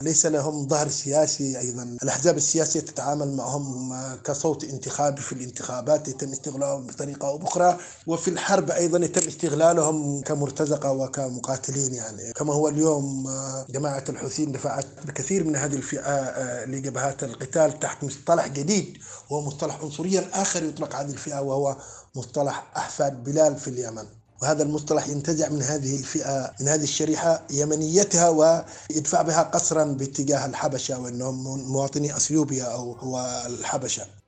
ليس 0.01 0.25
لهم 0.25 0.67
ظهر 0.67 0.89
سياسي 0.89 1.59
أيضا. 1.59 1.97
الأحزاب 2.03 2.37
السياسية 2.37 2.79
تتعامل 2.79 3.35
معهم 3.35 3.93
كصوت 4.15 4.63
انتخابي 4.63 5.21
في 5.21 5.33
الانتخابات 5.33 6.07
يتم 6.07 6.31
استغلالهم 6.31 6.87
بطريقة 6.87 7.27
أو 7.27 7.37
بأخرى 7.37 7.77
وفي 8.07 8.27
الحرب 8.27 8.71
أيضا 8.71 9.05
يتم 9.05 9.27
استغلالهم 9.27 10.21
كمرتزقة 10.21 10.91
وكمقاتلين 10.91 11.93
يعني. 11.93 12.33
كما 12.33 12.53
هو 12.53 12.67
اليوم 12.67 13.29
جماعة 13.69 14.03
الحوثيين 14.09 14.51
دفعت 14.51 14.85
بكثير 15.05 15.43
من 15.43 15.55
هذه 15.55 15.75
الفئة 15.75 16.65
لجبهات 16.65 17.23
القتال 17.23 17.79
تحت 17.79 18.03
مصطلح 18.03 18.47
جديد 18.47 18.97
وهو 19.29 19.41
مصطلح 19.41 19.79
عنصريا 19.83 20.29
آخر 20.33 20.63
يطلق 20.63 20.95
على 20.95 21.07
هذه 21.07 21.13
الفئة 21.13 21.41
وهو 21.41 21.77
مصطلح 22.15 22.71
أحفاد 22.77 23.23
بلال 23.23 23.55
في 23.55 23.67
اليمن. 23.67 24.20
وهذا 24.41 24.63
المصطلح 24.63 25.07
ينتزع 25.07 25.49
من 25.49 25.61
هذه 25.61 25.95
الفئة 25.95 26.53
من 26.59 26.67
هذه 26.67 26.83
الشريحة 26.83 27.43
يمنيتها 27.49 28.29
ويدفع 28.29 29.21
بها 29.21 29.43
قصرا 29.43 29.83
باتجاه 29.83 30.45
الحبشة 30.45 30.99
وأنهم 30.99 31.43
مواطني 31.71 32.17
أثيوبيا 32.17 32.63
أو 32.63 32.91
هو 32.91 33.43
الحبشة. 33.45 34.20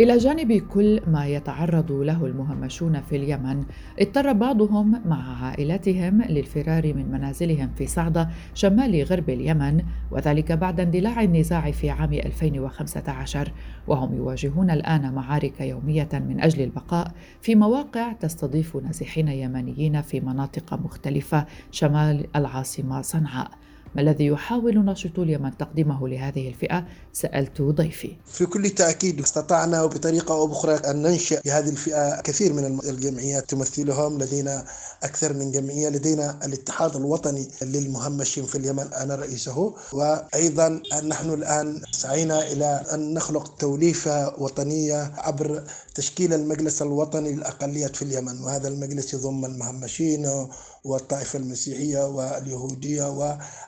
إلى 0.00 0.18
جانب 0.18 0.52
كل 0.52 1.00
ما 1.06 1.26
يتعرض 1.26 1.92
له 1.92 2.26
المهمشون 2.26 3.00
في 3.00 3.16
اليمن، 3.16 3.64
اضطر 3.98 4.32
بعضهم 4.32 5.02
مع 5.04 5.44
عائلاتهم 5.44 6.22
للفرار 6.22 6.94
من 6.94 7.12
منازلهم 7.12 7.70
في 7.76 7.86
صعدة 7.86 8.28
شمال 8.54 9.02
غرب 9.02 9.30
اليمن، 9.30 9.82
وذلك 10.10 10.52
بعد 10.52 10.80
اندلاع 10.80 11.22
النزاع 11.22 11.70
في 11.70 11.90
عام 11.90 12.12
2015 12.12 13.52
وهم 13.86 14.14
يواجهون 14.14 14.70
الآن 14.70 15.14
معارك 15.14 15.60
يومية 15.60 16.08
من 16.12 16.40
أجل 16.40 16.62
البقاء 16.62 17.12
في 17.40 17.54
مواقع 17.54 18.12
تستضيف 18.12 18.76
نازحين 18.76 19.28
يمنيين 19.28 20.02
في 20.02 20.20
مناطق 20.20 20.74
مختلفة 20.74 21.46
شمال 21.70 22.26
العاصمة 22.36 23.02
صنعاء. 23.02 23.50
ما 23.94 24.02
الذي 24.02 24.26
يحاول 24.26 24.84
ناشطو 24.84 25.22
اليمن 25.22 25.56
تقديمه 25.56 26.08
لهذه 26.08 26.48
الفئة؟ 26.48 26.84
سألت 27.12 27.62
ضيفي. 27.62 28.16
في 28.26 28.46
كل 28.46 28.70
تأكيد 28.70 29.20
استطعنا 29.20 29.86
بطريقة 29.86 30.34
أو 30.34 30.46
بأخرى 30.46 30.74
أن 30.74 31.02
ننشئ 31.02 31.40
لهذه 31.46 31.68
الفئة 31.68 32.20
كثير 32.20 32.52
من 32.52 32.80
الجمعيات. 32.88 33.50
تمثلهم 33.50 34.18
لدينا 34.18 34.64
أكثر 35.02 35.32
من 35.32 35.50
جمعية. 35.50 35.88
لدينا 35.88 36.38
الاتحاد 36.44 36.96
الوطني 36.96 37.48
للمهمشين 37.62 38.44
في 38.44 38.58
اليمن. 38.58 38.92
أنا 38.92 39.14
رئيسه. 39.14 39.74
وأيضا 39.92 40.82
نحن 41.04 41.30
الآن 41.30 41.82
سعينا 41.92 42.52
إلى 42.52 42.82
أن 42.94 43.14
نخلق 43.14 43.56
توليفة 43.58 44.42
وطنية 44.42 45.12
عبر 45.16 45.62
تشكيل 45.94 46.34
المجلس 46.34 46.82
الوطني 46.82 47.32
للأقليات 47.32 47.96
في 47.96 48.02
اليمن. 48.02 48.40
وهذا 48.42 48.68
المجلس 48.68 49.14
يضم 49.14 49.44
المهمشين 49.44 50.48
والطائفة 50.84 51.38
المسيحية 51.38 52.06
واليهودية 52.06 53.04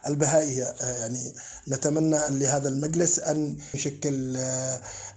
والبهائية. 0.07 0.75
يعني 0.81 1.35
نتمنى 1.69 2.19
لهذا 2.31 2.69
المجلس 2.69 3.19
أن 3.19 3.57
يشكل 3.75 4.39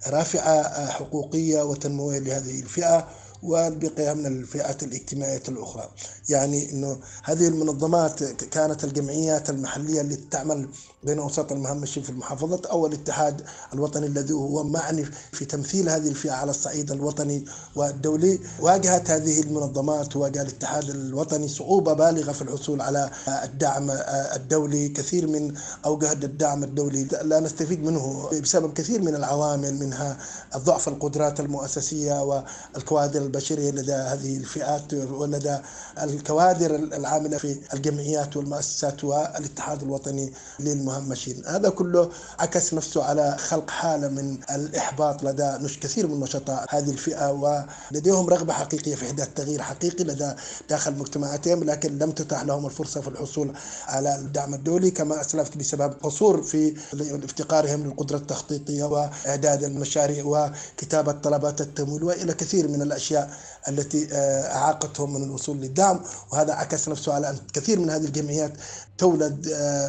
رافعة 0.08 0.86
حقوقية 0.90 1.62
وتنموية 1.62 2.20
لهذه 2.20 2.60
الفئة 2.60 3.08
وبقيها 3.44 4.14
من 4.14 4.26
الفئات 4.26 4.84
الاجتماعية 4.84 5.44
الأخرى. 5.48 5.90
يعني 6.30 6.72
أنه 6.72 7.00
هذه 7.24 7.48
المنظمات 7.48 8.24
كانت 8.24 8.84
الجمعيات 8.84 9.50
المحلية 9.50 10.02
اللي 10.02 10.16
تعمل 10.32 10.70
بين 11.06 11.20
أوساط 11.20 11.52
المهمشين 11.52 12.04
في 12.04 12.10
المحافظات 12.10 12.66
أو 12.66 12.86
الاتحاد 12.86 13.42
الوطني 13.74 14.06
الذي 14.06 14.34
هو 14.34 14.64
معني 14.64 15.06
في 15.32 15.46
تمثيل 15.46 15.90
هذه 15.90 16.08
الفئة 16.08 16.32
على 16.32 16.50
الصعيد 16.52 16.92
الوطني 16.92 17.46
والدولي. 17.76 18.40
واجهت 18.60 19.10
هذه 19.12 19.42
المنظمات 19.42 20.16
وواجه 20.16 20.42
الاتحاد 20.42 20.90
الوطني 20.90 21.48
صعوبة 21.48 21.94
بالغة 21.94 22.32
في 22.32 22.42
الحصول 22.42 22.82
على 22.82 23.10
الدعم 23.44 23.92
الدولي. 24.36 24.90
كثير 24.90 25.28
من 25.28 25.54
أوجه 25.86 26.12
الدعم 26.12 26.64
الدولي 26.64 27.04
لا 27.04 27.40
نستفيد 27.40 27.84
منه 27.84 28.30
بسبب 28.42 28.74
كثير 28.74 29.02
من 29.02 29.16
العوامل 29.16 29.74
منها 29.80 30.18
ضعف 30.58 30.88
القدرات 30.88 31.40
المؤسسية 31.40 32.24
والكوادر 32.24 33.22
البشرية 33.22 33.72
لدى 33.72 33.94
هذه 33.94 34.38
الفئات 34.38 34.94
ولدى 34.94 35.58
الكوادر 36.04 36.76
العاملة 36.76 37.38
في 37.38 37.58
الجمعيات 37.74 38.38
والمؤسسات 38.38 39.04
والاتحاد 39.04 39.84
الوطني 39.84 40.34
للمهمشين 40.60 40.95
هذا 41.48 41.70
كله 41.70 42.10
عكس 42.40 42.74
نفسه 42.74 43.04
على 43.04 43.38
خلق 43.38 43.70
حالة 43.70 44.08
من 44.08 44.38
الإحباط 44.56 45.24
لدى 45.24 45.68
كثير 45.82 46.08
من 46.08 46.20
نشطاء 46.20 46.66
هذه 46.70 46.90
الفئة 46.90 47.32
ولديهم 47.92 48.30
رغبة 48.30 48.54
حقيقية 48.54 48.96
في 48.96 49.06
إحداث 49.06 49.30
تغيير 49.36 49.62
حقيقي 49.62 50.04
لدى 50.04 50.34
داخل 50.70 50.94
مجتمعاتهم 50.96 51.64
لكن 51.64 51.98
لم 51.98 52.12
تتاح 52.12 52.44
لهم 52.44 52.66
الفرصة 52.66 53.02
في 53.02 53.08
الحصول 53.08 53.54
على 53.88 54.16
الدعم 54.16 54.54
الدولي. 54.54 54.92
كما 54.92 55.22
أسلفت 55.22 55.58
بسبب 55.58 55.94
قصور 56.04 56.42
في 56.44 56.76
افتقارهم 57.24 57.84
للقدرة 57.84 58.18
التخطيطية 58.18 58.84
وإعداد 58.84 59.64
المشاريع 59.64 60.24
وكتابة 60.26 61.12
طلبات 61.12 61.62
التمويل 61.62 62.04
وإلى 62.04 62.34
كثير 62.34 62.68
من 62.68 62.82
الأشياء 62.82 63.34
التي 63.68 64.08
أعاقتهم 64.12 65.14
من 65.14 65.24
الوصول 65.24 65.58
للدعم. 65.58 66.00
وهذا 66.32 66.54
عكس 66.54 66.90
نفسه 66.90 67.14
على 67.14 67.30
أن 67.30 67.38
كثير 67.54 67.80
من 67.80 67.90
هذه 67.90 68.06
الجمعيات 68.06 68.54
تولد 68.98 69.48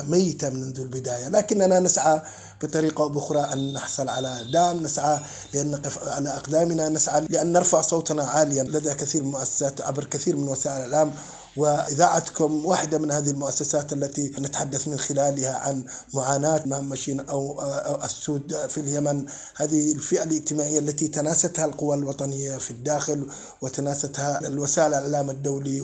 ميتة 0.08 0.50
منذ 0.50 0.80
البداية. 0.80 1.28
لكننا 1.28 1.80
نسعى 1.80 2.22
بطريقة 2.62 3.02
أو 3.02 3.08
بأخرى 3.08 3.40
أن 3.40 3.72
نحصل 3.72 4.08
على 4.08 4.46
دعم 4.52 4.82
نسعى 4.82 5.20
لأن 5.54 5.70
نقف 5.70 6.08
على 6.08 6.28
أقدامنا 6.28 6.88
نسعى 6.88 7.26
لأن 7.30 7.52
نرفع 7.52 7.80
صوتنا 7.80 8.24
عاليا 8.24 8.62
لدى 8.62 8.94
كثير 8.94 9.22
من 9.22 9.28
المؤسسات 9.28 9.80
عبر 9.80 10.04
كثير 10.04 10.36
من 10.36 10.48
وسائل 10.48 10.76
الإعلام. 10.76 11.12
وإذاعتكم 11.56 12.66
واحدة 12.66 12.98
من 12.98 13.10
هذه 13.10 13.30
المؤسسات 13.30 13.92
التي 13.92 14.28
نتحدث 14.38 14.88
من 14.88 14.98
خلالها 14.98 15.54
عن 15.54 15.84
معاناة 16.14 16.62
مهمشين 16.66 17.20
أو 17.20 17.62
السود 18.04 18.66
في 18.68 18.80
اليمن. 18.80 19.26
هذه 19.56 19.92
الفئة 19.92 20.22
الاجتماعية 20.22 20.78
التي 20.78 21.08
تناستها 21.08 21.64
القوى 21.64 21.96
الوطنية 21.96 22.56
في 22.56 22.70
الداخل 22.70 23.26
وتناستها 23.60 24.46
الوسائل 24.46 24.94
الإعلام 24.94 25.30
الدولي 25.30 25.80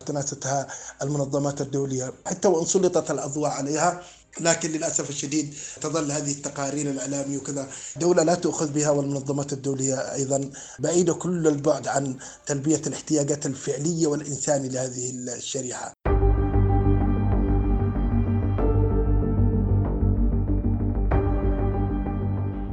وتناستها 0.00 0.66
المنظمات 1.02 1.60
الدولية. 1.60 2.12
حتى 2.26 2.48
وإن 2.48 2.66
سلطت 2.66 3.10
الأضواء 3.10 3.50
عليها 3.50 4.02
لكن 4.40 4.72
للأسف 4.72 5.10
الشديد 5.10 5.54
تظل 5.80 6.12
هذه 6.12 6.32
التقارير 6.32 6.90
الإعلامية 6.90 7.38
وكذا 7.38 7.68
دولة 7.96 8.22
لا 8.22 8.34
تؤخذ 8.34 8.72
بها 8.72 8.90
والمنظمات 8.90 9.52
الدولية 9.52 9.94
أيضا 10.14 10.50
بعيدة 10.78 11.14
كل 11.14 11.46
البعد 11.46 11.88
عن 11.88 12.16
تلبية 12.46 12.82
الاحتياجات 12.86 13.46
الفعلية 13.46 14.06
والإنسانية 14.06 14.68
لهذه 14.68 15.10
الشريحة. 15.10 15.95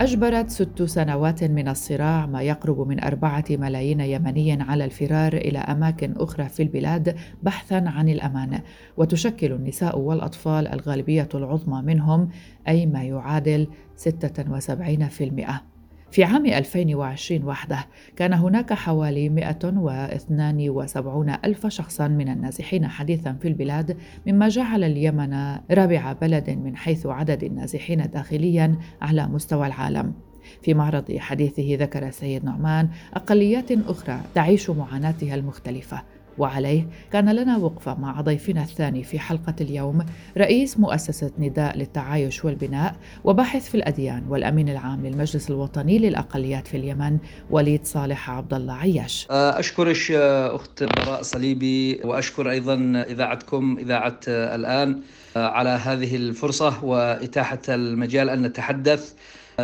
أجبرت 0.04 0.50
ست 0.50 0.84
سنوات 0.84 1.44
من 1.44 1.68
الصراع 1.68 2.26
ما 2.26 2.42
يقرب 2.42 2.88
من 2.88 3.04
أربعة 3.04 3.44
ملايين 3.50 4.00
يمني 4.00 4.62
على 4.62 4.86
الفرار 4.86 5.34
إلى 5.34 5.60
أماكن 5.60 6.14
أخرى 6.18 6.50
في 6.50 6.64
البلاد 6.64 7.16
بحثا 7.44 7.84
عن 7.88 8.10
الأمان. 8.10 8.62
وتشكل 8.98 9.52
النساء 9.52 10.00
والأطفال 10.00 10.68
الغالبية 10.68 11.30
العظمى 11.36 11.82
منهم 11.82 12.30
أي 12.68 12.86
ما 12.86 13.04
يعادل 13.04 13.68
76% 13.98 15.73
في 16.14 16.24
عام 16.24 16.46
2020 16.46 17.44
وحده 17.44 17.86
كان 18.16 18.34
هناك 18.34 18.74
حوالي 18.74 19.30
172 19.30 21.30
ألف 21.46 21.68
شخصا 21.68 22.08
من 22.08 22.30
النازحين 22.30 22.88
حديثا 22.88 23.38
في 23.42 23.48
البلاد 23.48 23.98
مما 24.28 24.50
جعل 24.50 24.84
اليمن 24.84 25.58
رابع 25.72 26.14
بلد 26.14 26.50
من 26.50 26.76
حيث 26.76 27.06
عدد 27.06 27.44
النازحين 27.44 28.10
داخليا 28.14 28.76
على 29.02 29.28
مستوى 29.28 29.68
العالم. 29.68 30.14
في 30.62 30.74
معرض 30.74 31.18
حديثه 31.18 31.76
ذكر 31.76 32.08
السيد 32.08 32.46
نعمان 32.46 32.90
أقليات 33.14 33.72
أخرى 33.72 34.20
تعيش 34.36 34.70
معاناتها 34.70 35.36
المختلفة. 35.36 36.02
وعليه 36.38 36.88
كان 37.12 37.36
لنا 37.36 37.58
وقفة 37.58 38.00
مع 38.00 38.22
ضيفنا 38.22 38.62
الثاني 38.64 39.04
في 39.04 39.20
حلقة 39.20 39.56
اليوم 39.62 40.06
رئيس 40.38 40.80
مؤسسة 40.80 41.32
نداء 41.40 41.78
للتعايش 41.78 42.46
والبناء 42.46 42.96
وباحث 43.24 43.70
في 43.70 43.76
الأديان 43.76 44.24
والأمين 44.30 44.70
العام 44.70 45.06
للمجلس 45.06 45.50
الوطني 45.50 45.98
للأقليات 46.00 46.68
في 46.68 46.78
اليمن 46.78 47.18
وليد 47.50 47.86
صالح 47.86 48.30
عبد 48.30 48.54
الله 48.54 48.74
عياش 48.74 49.28
أشكرك 49.30 50.12
أخت 50.12 50.84
براء 50.84 51.22
صليبي 51.22 52.02
وأشكر 52.04 52.52
أيضا 52.52 53.04
إذاعتكم 53.10 53.78
إذاعة 53.80 54.20
الآن 54.28 55.02
على 55.36 55.70
هذه 55.70 56.16
الفرصة 56.16 56.84
وإتاحة 56.86 57.60
المجال 57.70 58.30
أن 58.30 58.42
نتحدث. 58.42 59.14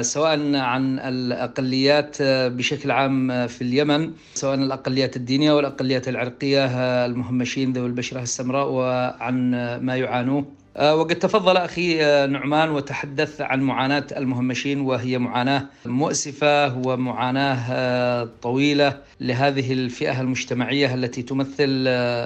سواء 0.01 0.55
عن 0.55 0.99
الأقليات 0.99 2.17
بشكل 2.21 2.91
عام 2.91 3.47
في 3.47 3.61
اليمن 3.61 4.11
سواء 4.33 4.55
الأقليات 4.55 5.15
الدينية 5.15 5.51
والأقليات 5.51 6.07
العرقية 6.07 6.65
المهمشين 7.05 7.73
ذوي 7.73 7.87
البشرة 7.87 8.21
السمراء 8.21 8.69
وعن 8.69 9.51
ما 9.81 9.95
يعانوه. 9.95 10.58
وقد 10.77 11.15
تفضل 11.15 11.57
أخي 11.57 11.97
نعمان 12.27 12.69
وتحدث 12.69 13.41
عن 13.41 13.61
معاناة 13.61 14.07
المهمشين 14.17 14.81
وهي 14.81 15.17
معاناة 15.17 15.65
مؤسفة 15.85 16.77
ومعاناة 16.87 18.29
طويلة 18.41 18.97
لهذه 19.19 19.73
الفئة 19.73 20.21
المجتمعية 20.21 20.93
التي 20.93 21.21
تمثل 21.21 21.69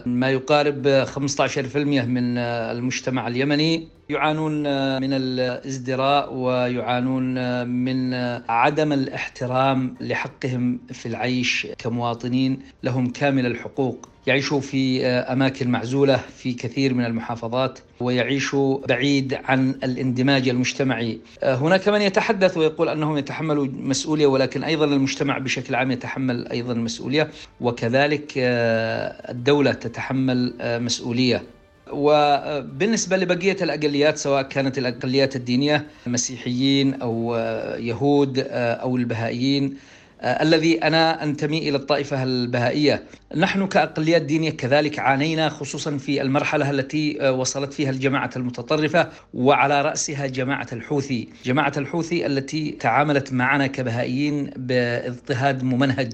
ما 0.06 0.30
يقارب 0.30 1.06
15% 1.06 1.78
من 1.78 2.38
المجتمع 2.38 3.28
اليمني. 3.28 3.88
يعانون 4.10 4.54
من 5.02 5.14
الازدراء 5.14 6.34
ويعانون 6.34 7.68
من 7.68 8.14
عدم 8.50 8.94
الاحترام 8.94 9.96
لحقهم 10.02 10.80
في 10.92 11.06
العيش 11.06 11.68
كمواطنين 11.78 12.60
لهم 12.84 13.10
كامل 13.10 13.46
الحقوق. 13.46 14.10
يعيشوا 14.28 14.60
في 14.60 15.06
أماكن 15.06 15.72
معزولة 15.72 16.18
في 16.38 16.54
كثير 16.54 16.94
من 16.94 17.06
المحافظات 17.06 17.80
ويعيشوا 18.00 18.80
بعيد 18.88 19.34
عن 19.34 19.70
الاندماج 19.70 20.50
المجتمعي. 20.50 21.20
هناك 21.44 21.90
من 21.90 22.02
يتحدث 22.02 22.58
ويقول 22.58 22.90
أنهم 22.90 23.18
يتحملوا 23.18 23.68
مسؤولية 23.74 24.26
ولكن 24.28 24.64
أيضا 24.64 24.86
المجتمع 24.86 25.38
بشكل 25.38 25.76
عام 25.76 25.92
يتحمل 25.92 26.48
أيضا 26.48 26.74
مسؤولية 26.74 27.30
وكذلك 27.62 28.34
الدولة 28.38 29.72
تتحمل 29.74 30.54
مسؤولية. 30.62 31.44
وبالنسبة 31.92 33.18
لبقية 33.18 33.58
الأقليات 33.62 34.18
سواء 34.18 34.42
كانت 34.42 34.78
الأقليات 34.78 35.36
الدينية 35.36 35.88
مسيحيين 36.08 36.94
أو 37.02 37.36
يهود 37.80 38.46
أو 38.50 38.98
البهائيين 38.98 39.78
الذي 40.24 40.78
أنا 40.84 41.24
أنتمي 41.24 41.70
إلى 41.70 41.78
الطائفة 41.78 42.24
البهائية. 42.24 43.04
نحن 43.36 43.68
كاقليات 43.68 44.22
دينيه 44.22 44.50
كذلك 44.50 45.00
عانينا 45.00 45.50
خصوصا 45.50 45.98
في 45.98 46.22
المرحلة 46.22 46.70
التي 46.70 47.30
وصلت 47.30 47.74
فيها 47.74 47.90
الجماعة 47.90 48.30
المتطرفة 48.36 49.10
وعلى 49.34 49.82
رأسها 49.82 50.28
جماعة 50.28 50.68
الحوثي، 50.74 51.30
جماعة 51.46 51.74
الحوثي 51.78 52.26
التي 52.26 52.72
تعاملت 52.72 53.34
معنا 53.34 53.68
كبهائيين 53.68 54.50
باضطهاد 54.56 55.64
ممنهج. 55.64 56.14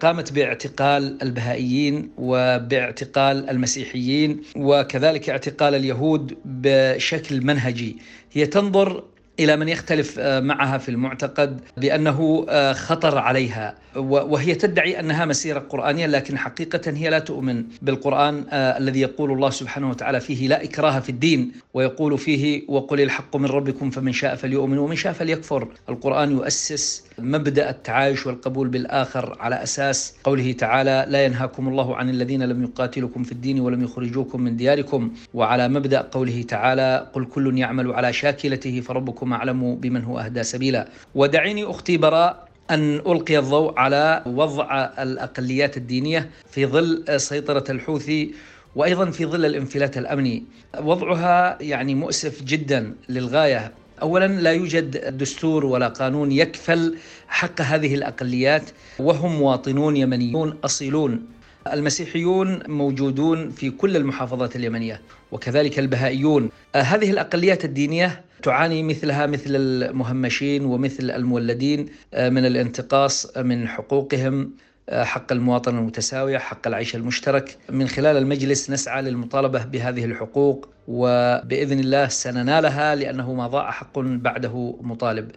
قامت 0.00 0.32
باعتقال 0.32 1.22
البهائيين 1.22 2.10
وباعتقال 2.18 3.50
المسيحيين 3.50 4.42
وكذلك 4.56 5.30
اعتقال 5.30 5.74
اليهود 5.74 6.38
بشكل 6.44 7.44
منهجي 7.44 7.96
هي 8.32 8.46
تنظر 8.46 9.04
إلى 9.40 9.56
من 9.56 9.68
يختلف 9.68 10.18
معها 10.20 10.78
في 10.78 10.88
المعتقد 10.88 11.60
بأنه 11.76 12.46
خطر 12.72 13.18
عليها. 13.18 13.74
وهي 13.96 14.54
تدعي 14.54 15.00
أنها 15.00 15.24
مسيرة 15.24 15.58
قرآنية 15.58 16.06
لكن 16.06 16.38
حقيقة 16.38 16.80
هي 16.86 17.10
لا 17.10 17.18
تؤمن 17.18 17.64
بالقرآن 17.82 18.44
الذي 18.52 19.00
يقول 19.00 19.32
الله 19.32 19.50
سبحانه 19.50 19.90
وتعالى 19.90 20.20
فيه 20.20 20.48
لا 20.48 20.64
إكراه 20.64 21.00
في 21.00 21.08
الدين 21.08 21.52
ويقول 21.74 22.18
فيه 22.18 22.62
وقل 22.68 23.00
الحق 23.00 23.36
من 23.36 23.46
ربكم 23.46 23.90
فمن 23.90 24.12
شاء 24.12 24.34
فليؤمن 24.34 24.78
ومن 24.78 24.96
شاء 24.96 25.12
فليكفر. 25.12 25.68
القرآن 25.88 26.30
يؤسس 26.30 27.04
مبدأ 27.18 27.70
التعايش 27.70 28.26
والقبول 28.26 28.68
بالآخر 28.68 29.36
على 29.40 29.62
أساس 29.62 30.14
قوله 30.24 30.52
تعالى 30.52 31.06
لا 31.08 31.24
ينهاكم 31.24 31.68
الله 31.68 31.96
عن 31.96 32.10
الذين 32.10 32.42
لم 32.42 32.62
يقاتلكم 32.62 33.22
في 33.22 33.32
الدين 33.32 33.60
ولم 33.60 33.84
يخرجوكم 33.84 34.40
من 34.40 34.56
دياركم. 34.56 35.12
وعلى 35.34 35.68
مبدأ 35.68 36.00
قوله 36.00 36.42
تعالى 36.42 37.10
قل 37.12 37.24
كل 37.24 37.58
يعمل 37.58 37.92
على 37.92 38.12
شاكلته 38.12 38.80
فربكم 38.80 39.27
أعلم 39.32 39.74
بمن 39.74 40.04
هو 40.04 40.18
أهدى 40.18 40.42
سبيلا. 40.42 40.88
ودعيني 41.14 41.64
أختي 41.64 41.96
براء 41.96 42.48
أن 42.70 42.94
ألقي 42.94 43.38
الضوء 43.38 43.78
على 43.78 44.22
وضع 44.26 44.90
الأقليات 44.98 45.76
الدينية 45.76 46.30
في 46.50 46.66
ظل 46.66 47.20
سيطرة 47.20 47.64
الحوثي 47.70 48.34
وأيضا 48.76 49.10
في 49.10 49.26
ظل 49.26 49.44
الانفلات 49.44 49.98
الأمني. 49.98 50.44
وضعها 50.80 51.58
يعني 51.60 51.94
مؤسف 51.94 52.42
جدا 52.42 52.94
للغاية. 53.08 53.72
اولا 54.02 54.26
لا 54.26 54.52
يوجد 54.52 55.16
دستور 55.18 55.66
ولا 55.66 55.88
قانون 55.88 56.32
يكفل 56.32 56.96
حق 57.28 57.60
هذه 57.60 57.94
الأقليات 57.94 58.70
وهم 58.98 59.38
مواطنون 59.38 59.96
يمنيون 59.96 60.58
أصيلون. 60.64 61.26
المسيحيون 61.72 62.60
موجودون 62.68 63.50
في 63.50 63.70
كل 63.70 63.96
المحافظات 63.96 64.56
اليمنية 64.56 65.00
وكذلك 65.32 65.78
البهائيون. 65.78 66.50
هذه 66.76 67.10
الأقليات 67.10 67.64
الدينية 67.64 68.24
تعاني 68.42 68.82
مثلها 68.82 69.26
مثل 69.26 69.56
المهمشين 69.56 70.64
ومثل 70.64 71.10
المولدين 71.10 71.86
من 72.14 72.46
الانتقاص 72.46 73.36
من 73.36 73.68
حقوقهم 73.68 74.50
حق 74.92 75.32
المواطنة 75.32 75.78
المتساوية 75.78 76.38
حق 76.38 76.66
العيش 76.66 76.96
المشترك. 76.96 77.56
من 77.70 77.88
خلال 77.88 78.16
المجلس 78.16 78.70
نسعى 78.70 79.02
للمطالبة 79.02 79.64
بهذه 79.64 80.04
الحقوق 80.04 80.68
وبإذن 80.88 81.78
الله 81.80 82.08
سننالها 82.08 82.94
لأنه 82.94 83.34
ما 83.34 83.46
ضاع 83.46 83.70
حق 83.70 83.98
بعده 83.98 84.76
مطالب. 84.80 85.30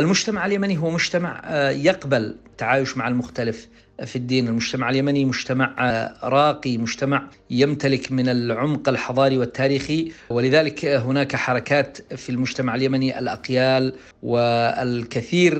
المجتمع 0.00 0.46
اليمني 0.46 0.78
هو 0.78 0.90
مجتمع 0.90 1.42
يقبل 1.70 2.36
التعايش 2.46 2.96
مع 2.96 3.08
المختلف 3.08 3.68
في 4.06 4.16
الدين. 4.16 4.48
المجتمع 4.48 4.90
اليمني 4.90 5.24
مجتمع 5.24 5.74
راقي 6.22 6.78
مجتمع 6.78 7.22
يمتلك 7.50 8.12
من 8.12 8.28
العمق 8.28 8.88
الحضاري 8.88 9.38
والتاريخي. 9.38 10.12
ولذلك 10.30 10.84
هناك 10.84 11.36
حركات 11.36 11.98
في 12.16 12.30
المجتمع 12.30 12.74
اليمني 12.74 13.18
الأقيال 13.18 13.94
والكثير 14.22 15.54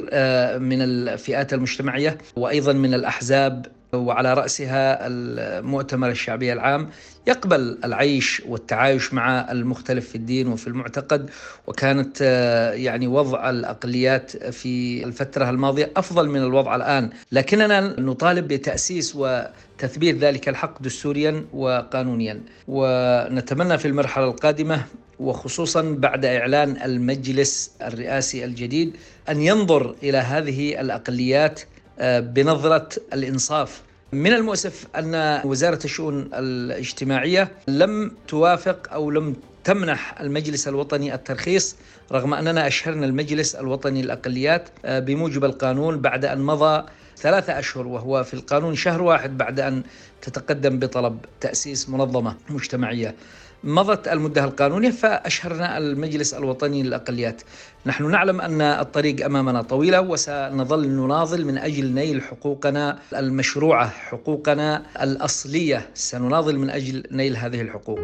من 0.58 0.82
الفئات 0.82 1.52
المجتمعية 1.54 2.18
وأيضا 2.36 2.72
من 2.72 2.94
الأحزاب 2.94 3.66
وعلى 3.92 4.34
رأسها 4.34 5.06
المؤتمر 5.06 6.10
الشعبي 6.10 6.52
العام 6.52 6.88
يقبل 7.26 7.78
العيش 7.84 8.42
والتعايش 8.48 9.14
مع 9.14 9.52
المختلف 9.52 10.08
في 10.08 10.14
الدين 10.14 10.48
وفي 10.48 10.66
المعتقد 10.66 11.30
وكانت 11.66 12.20
يعني 12.76 13.06
وضع 13.06 13.50
الأقليات 13.50 14.36
في 14.36 15.04
الفترة 15.04 15.50
الماضية 15.50 15.90
أفضل 15.96 16.28
من 16.28 16.40
الوضع 16.42 16.76
الآن. 16.76 17.10
لكننا 17.32 18.00
نطالب 18.00 18.48
بتأسيس 18.48 19.16
وتثبيت 19.16 20.16
ذلك 20.16 20.48
الحق 20.48 20.82
دستوريا 20.82 21.44
وقانونيا. 21.52 22.40
ونتمنى 22.68 23.78
في 23.78 23.88
المرحلة 23.88 24.24
القادمة 24.24 24.84
وخصوصا 25.20 25.82
بعد 25.82 26.24
إعلان 26.24 26.76
المجلس 26.84 27.70
الرئاسي 27.82 28.44
الجديد 28.44 28.96
أن 29.28 29.40
ينظر 29.40 29.94
إلى 30.02 30.18
هذه 30.18 30.80
الأقليات 30.80 31.60
بنظرة 32.02 32.88
الإنصاف. 33.12 33.82
من 34.12 34.32
المؤسف 34.32 34.86
أن 34.96 35.40
وزارة 35.44 35.78
الشؤون 35.84 36.30
الاجتماعية 36.34 37.52
لم 37.68 38.12
توافق 38.28 38.92
أو 38.92 39.10
لم 39.10 39.36
تمنح 39.64 40.20
المجلس 40.20 40.68
الوطني 40.68 41.14
الترخيص 41.14 41.76
رغم 42.12 42.34
أننا 42.34 42.66
أشهرنا 42.66 43.06
المجلس 43.06 43.54
الوطني 43.54 44.02
للأقليات 44.02 44.68
بموجب 44.84 45.44
القانون 45.44 46.00
بعد 46.00 46.24
أن 46.24 46.40
مضى 46.40 46.86
ثلاثة 47.16 47.58
أشهر 47.58 47.86
وهو 47.86 48.24
في 48.24 48.34
القانون 48.34 48.74
شهر 48.74 49.02
واحد 49.02 49.38
بعد 49.38 49.60
أن 49.60 49.82
تتقدم 50.22 50.78
بطلب 50.78 51.18
تأسيس 51.40 51.88
منظمة 51.88 52.36
مجتمعية. 52.50 53.14
مضت 53.64 54.08
المدة 54.08 54.44
القانونية 54.44 54.90
فأشهرنا 54.90 55.78
المجلس 55.78 56.34
الوطني 56.34 56.82
للأقليات. 56.82 57.42
نحن 57.86 58.10
نعلم 58.10 58.40
أن 58.40 58.60
الطريق 58.60 59.24
أمامنا 59.24 59.62
طويلة 59.62 60.00
وسنظل 60.00 60.88
نناضل 60.88 61.44
من 61.44 61.58
أجل 61.58 61.94
نيل 61.94 62.22
حقوقنا 62.22 62.98
المشروعة 63.16 63.88
حقوقنا 63.88 64.82
الأصلية. 65.02 65.88
سنناضل 65.94 66.58
من 66.58 66.70
أجل 66.70 67.02
نيل 67.12 67.36
هذه 67.36 67.60
الحقوق. 67.60 67.98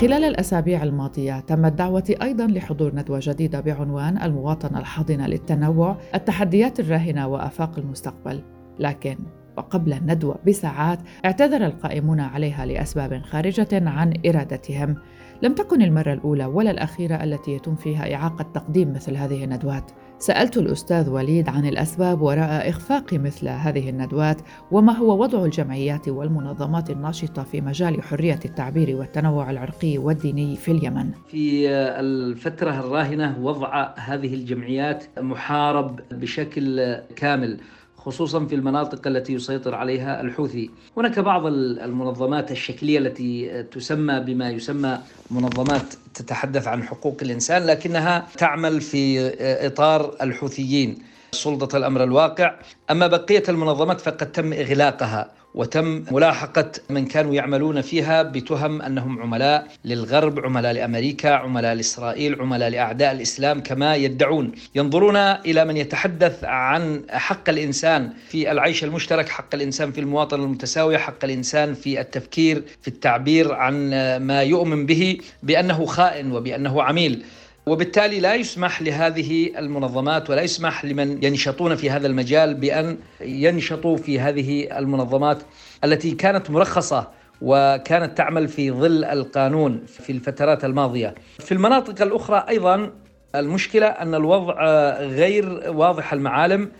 خلال 0.00 0.24
الأسابيع 0.24 0.82
الماضية 0.82 1.40
تمت 1.40 1.72
دعوتي 1.72 2.22
أيضا 2.22 2.46
لحضور 2.46 2.94
ندوة 2.94 3.20
جديدة 3.22 3.60
بعنوان 3.60 4.22
المواطنة 4.22 4.78
الحاضنة 4.78 5.26
للتنوع 5.26 5.96
التحديات 6.14 6.80
الراهنة 6.80 7.28
وآفاق 7.28 7.78
المستقبل. 7.78 8.42
لكن 8.78 9.18
وقبل 9.58 9.92
الندوة 9.92 10.38
بساعات 10.46 10.98
اعتذر 11.24 11.66
القائمون 11.66 12.20
عليها 12.20 12.66
لأسباب 12.66 13.22
خارجة 13.22 13.68
عن 13.72 14.14
إرادتهم. 14.26 14.96
لم 15.42 15.54
تكن 15.54 15.82
المرة 15.82 16.12
الأولى 16.12 16.44
ولا 16.44 16.70
الأخيرة 16.70 17.14
التي 17.14 17.50
يتم 17.52 17.74
فيها 17.74 18.14
إعاقة 18.14 18.42
تقديم 18.54 18.92
مثل 18.92 19.16
هذه 19.16 19.44
الندوات. 19.44 19.90
سألت 20.18 20.56
الأستاذ 20.56 21.10
وليد 21.10 21.48
عن 21.48 21.66
الأسباب 21.66 22.22
وراء 22.22 22.68
إخفاق 22.68 23.14
مثل 23.14 23.48
هذه 23.48 23.90
الندوات 23.90 24.40
وما 24.70 24.92
هو 24.92 25.22
وضع 25.22 25.44
الجمعيات 25.44 26.08
والمنظمات 26.08 26.90
الناشطة 26.90 27.42
في 27.42 27.60
مجال 27.60 28.02
حرية 28.02 28.40
التعبير 28.44 28.96
والتنوع 28.96 29.50
العرقي 29.50 29.98
والديني 29.98 30.56
في 30.56 30.70
اليمن. 30.70 31.10
في 31.28 31.68
الفترة 31.70 32.70
الراهنة 32.70 33.38
وضع 33.40 33.94
هذه 33.96 34.34
الجمعيات 34.34 35.04
محارب 35.18 36.00
بشكل 36.10 36.96
كامل. 37.16 37.60
خصوصا 38.08 38.46
في 38.46 38.54
المناطق 38.54 39.06
التي 39.06 39.32
يسيطر 39.32 39.74
عليها 39.74 40.20
الحوثي. 40.20 40.70
هناك 40.96 41.18
بعض 41.18 41.46
المنظمات 41.46 42.50
الشكلية 42.50 42.98
التي 42.98 43.62
تسمى 43.62 44.20
بما 44.20 44.50
يسمى 44.50 44.98
منظمات 45.30 45.94
تتحدث 46.14 46.68
عن 46.68 46.82
حقوق 46.82 47.16
الإنسان 47.22 47.66
لكنها 47.66 48.26
تعمل 48.36 48.80
في 48.80 49.32
إطار 49.66 50.16
الحوثيين. 50.22 50.98
سلطة 51.32 51.76
الأمر 51.76 52.04
الواقع. 52.04 52.54
أما 52.90 53.06
بقية 53.06 53.42
المنظمات 53.48 54.00
فقد 54.00 54.32
تم 54.32 54.52
إغلاقها. 54.52 55.30
وتم 55.58 56.04
ملاحقة 56.10 56.72
من 56.90 57.06
كانوا 57.06 57.34
يعملون 57.34 57.80
فيها 57.80 58.22
بتهم 58.22 58.82
أنهم 58.82 59.22
عملاء 59.22 59.66
للغرب 59.84 60.38
عملاء 60.38 60.72
لأمريكا 60.72 61.30
عملاء 61.30 61.74
لإسرائيل 61.74 62.40
عملاء 62.40 62.68
لأعداء 62.68 63.12
الإسلام 63.12 63.60
كما 63.62 63.96
يدعون. 63.96 64.52
ينظرون 64.74 65.16
إلى 65.16 65.64
من 65.64 65.76
يتحدث 65.76 66.44
عن 66.44 67.02
حق 67.10 67.48
الإنسان 67.48 68.12
في 68.28 68.52
العيش 68.52 68.84
المشترك 68.84 69.28
حق 69.28 69.54
الإنسان 69.54 69.92
في 69.92 70.00
المواطنة 70.00 70.44
المتساوية 70.44 70.96
حق 70.98 71.24
الإنسان 71.24 71.74
في 71.74 72.00
التفكير 72.00 72.62
في 72.82 72.88
التعبير 72.88 73.52
عن 73.54 73.90
ما 74.16 74.42
يؤمن 74.42 74.86
به 74.86 75.18
بأنه 75.42 75.86
خائن 75.86 76.32
وبأنه 76.32 76.82
عميل. 76.82 77.24
وبالتالي 77.68 78.20
لا 78.20 78.34
يسمح 78.34 78.82
لهذه 78.82 79.58
المنظمات 79.58 80.30
ولا 80.30 80.42
يسمح 80.42 80.84
لمن 80.84 81.24
ينشطون 81.24 81.76
في 81.76 81.90
هذا 81.90 82.06
المجال 82.06 82.54
بأن 82.54 82.98
ينشطوا 83.20 83.96
في 83.96 84.20
هذه 84.20 84.78
المنظمات 84.78 85.38
التي 85.84 86.10
كانت 86.10 86.50
مرخصة 86.50 87.08
وكانت 87.42 88.18
تعمل 88.18 88.48
في 88.48 88.70
ظل 88.70 89.04
القانون 89.04 89.84
في 89.86 90.12
الفترات 90.12 90.64
الماضية. 90.64 91.14
في 91.38 91.52
المناطق 91.52 92.02
الأخرى 92.02 92.44
أيضا 92.48 92.90
المشكلة 93.34 93.86
أن 93.86 94.14
الوضع 94.14 94.54
غير 94.98 95.62
واضح 95.66 96.12
المعالم 96.12 96.70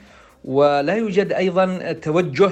ولا 0.44 0.94
يوجد 0.94 1.32
أيضا 1.32 1.92
توجه 1.92 2.50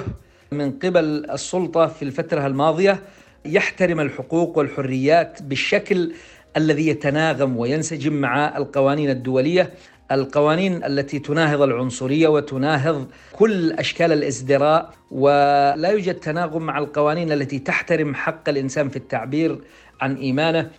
من 0.51 0.71
قبل 0.71 1.25
السلطة 1.31 1.87
في 1.87 2.03
الفترة 2.03 2.47
الماضية 2.47 2.99
يحترم 3.45 3.99
الحقوق 3.99 4.57
والحريات 4.57 5.41
بالشكل 5.43 6.11
الذي 6.57 6.87
يتناغم 6.87 7.57
وينسجم 7.57 8.13
مع 8.13 8.57
القوانين 8.57 9.09
الدولية 9.09 9.73
القوانين 10.11 10.83
التي 10.83 11.19
تناهض 11.19 11.61
العنصرية 11.61 12.27
وتناهض 12.27 13.07
كل 13.33 13.71
أشكال 13.71 14.11
الإزدراء 14.11 14.93
ولا 15.11 15.89
يوجد 15.89 16.15
تناغم 16.15 16.61
مع 16.61 16.77
القوانين 16.77 17.31
التي 17.31 17.59
تحترم 17.59 18.15
حق 18.15 18.49
الإنسان 18.49 18.89
في 18.89 18.95
التعبير 18.95 19.59
عن 20.01 20.15
إيمانه 20.15 20.69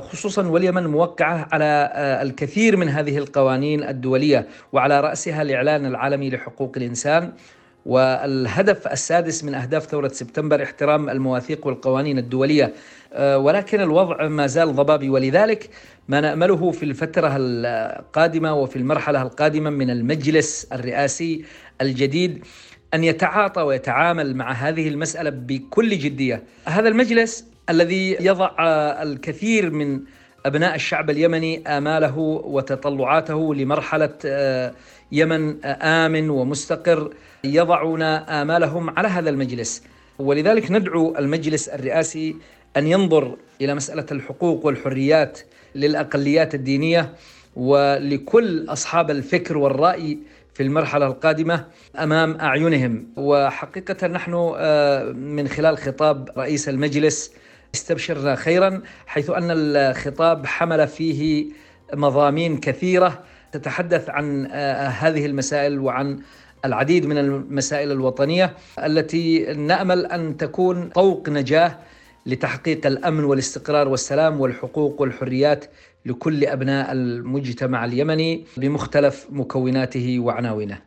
خصوصا 0.00 0.46
واليمن 0.46 0.86
موقعة 0.86 1.48
على 1.52 1.92
الكثير 2.22 2.76
من 2.76 2.88
هذه 2.88 3.18
القوانين 3.18 3.84
الدولية 3.84 4.46
وعلى 4.72 5.00
رأسها 5.00 5.42
الإعلان 5.42 5.86
العالمي 5.86 6.30
لحقوق 6.30 6.72
الإنسان. 6.76 7.32
والهدف 7.88 8.86
السادس 8.86 9.44
من 9.44 9.54
أهداف 9.54 9.86
ثورة 9.86 10.08
سبتمبر 10.08 10.62
احترام 10.62 11.10
المواثيق 11.10 11.66
والقوانين 11.66 12.18
الدولية 12.18 12.74
ولكن 13.20 13.80
الوضع 13.80 14.28
ما 14.28 14.46
زال 14.46 14.74
ضبابي 14.74 15.08
ولذلك 15.08 15.70
ما 16.08 16.20
نأمله 16.20 16.70
في 16.70 16.82
الفترة 16.82 17.36
القادمة 17.38 18.54
وفي 18.54 18.76
المرحلة 18.76 19.22
القادمة 19.22 19.70
من 19.70 19.90
المجلس 19.90 20.66
الرئاسي 20.72 21.44
الجديد 21.80 22.44
أن 22.94 23.04
يتعاطى 23.04 23.62
ويتعامل 23.62 24.36
مع 24.36 24.52
هذه 24.52 24.88
المسألة 24.88 25.30
بكل 25.30 25.98
جدية. 25.98 26.42
هذا 26.64 26.88
المجلس 26.88 27.44
الذي 27.70 28.16
يضع 28.20 28.50
الكثير 29.02 29.70
من 29.70 30.00
أبناء 30.46 30.74
الشعب 30.74 31.10
اليمني 31.10 31.68
آماله 31.68 32.18
وتطلعاته 32.44 33.54
لمرحلة 33.54 34.14
يمن 35.12 35.64
آمن 35.64 36.30
ومستقر 36.30 37.14
يضعون 37.44 38.02
آمالهم 38.02 38.90
على 38.90 39.08
هذا 39.08 39.30
المجلس. 39.30 39.82
ولذلك 40.18 40.70
ندعو 40.70 41.14
المجلس 41.18 41.68
الرئاسي 41.68 42.36
أن 42.76 42.86
ينظر 42.86 43.36
إلى 43.60 43.74
مسألة 43.74 44.06
الحقوق 44.12 44.66
والحريات 44.66 45.40
للأقليات 45.74 46.54
الدينية 46.54 47.12
ولكل 47.56 48.66
أصحاب 48.68 49.10
الفكر 49.10 49.58
والرأي 49.58 50.18
في 50.54 50.62
المرحلة 50.62 51.06
القادمة 51.06 51.64
أمام 51.98 52.40
أعينهم. 52.40 53.06
وحقيقة 53.16 54.06
نحن 54.06 54.32
من 55.16 55.48
خلال 55.48 55.78
خطاب 55.78 56.28
رئيس 56.36 56.68
المجلس 56.68 57.32
استبشرنا 57.74 58.34
خيرا 58.34 58.82
حيث 59.06 59.30
أن 59.30 59.50
الخطاب 59.50 60.46
حمل 60.46 60.88
فيه 60.88 61.46
مضامين 61.94 62.60
كثيرة 62.60 63.24
تتحدث 63.52 64.10
عن 64.10 64.46
هذه 65.00 65.26
المسائل 65.26 65.78
وعن 65.78 66.18
العديد 66.64 67.06
من 67.06 67.18
المسائل 67.18 67.92
الوطنية 67.92 68.54
التي 68.78 69.44
نأمل 69.44 70.06
أن 70.06 70.36
تكون 70.36 70.88
طوق 70.88 71.28
نجاة 71.28 71.78
لتحقيق 72.26 72.86
الأمن 72.86 73.24
والاستقرار 73.24 73.88
والسلام 73.88 74.40
والحقوق 74.40 75.00
والحريات 75.00 75.64
لكل 76.06 76.44
أبناء 76.44 76.92
المجتمع 76.92 77.84
اليمني 77.84 78.44
بمختلف 78.56 79.26
مكوناته 79.30 80.18
وعناوينه. 80.20 80.78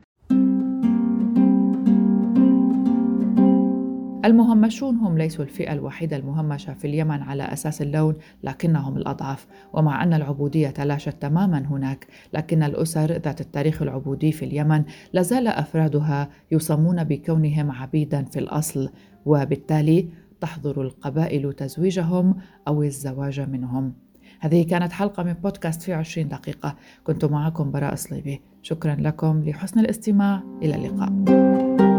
المهمشون 4.25 4.95
هم 4.95 5.17
ليسوا 5.17 5.45
الفئة 5.45 5.73
الوحيدة 5.73 6.17
المهمشة 6.17 6.73
في 6.73 6.87
اليمن 6.87 7.21
على 7.21 7.43
أساس 7.43 7.81
اللون 7.81 8.15
لكنهم 8.43 8.97
الأضعف. 8.97 9.47
ومع 9.73 10.03
أن 10.03 10.13
العبودية 10.13 10.69
تلاشت 10.69 11.21
تماما 11.21 11.57
هناك 11.57 12.07
لكن 12.33 12.63
الأسر 12.63 13.11
ذات 13.11 13.41
التاريخ 13.41 13.81
العبودي 13.81 14.31
في 14.31 14.45
اليمن 14.45 14.83
لازال 15.13 15.47
أفرادها 15.47 16.29
يصمون 16.51 17.03
بكونهم 17.03 17.71
عبيدا 17.71 18.23
في 18.23 18.39
الأصل. 18.39 18.89
وبالتالي 19.25 20.09
تحظر 20.41 20.81
القبائل 20.81 21.53
تزويجهم 21.53 22.35
أو 22.67 22.83
الزواج 22.83 23.39
منهم. 23.39 23.93
هذه 24.39 24.63
كانت 24.63 24.91
حلقة 24.91 25.23
من 25.23 25.33
بودكاست 25.33 25.81
في 25.81 25.93
عشرين 25.93 26.27
دقيقة. 26.27 26.75
كنت 27.03 27.25
معكم 27.25 27.71
براء 27.71 27.95
صليبي. 27.95 28.41
شكرا 28.61 28.95
لكم 28.99 29.43
لحسن 29.43 29.79
الاستماع. 29.79 30.43
إلى 30.61 30.75
اللقاء. 30.75 31.90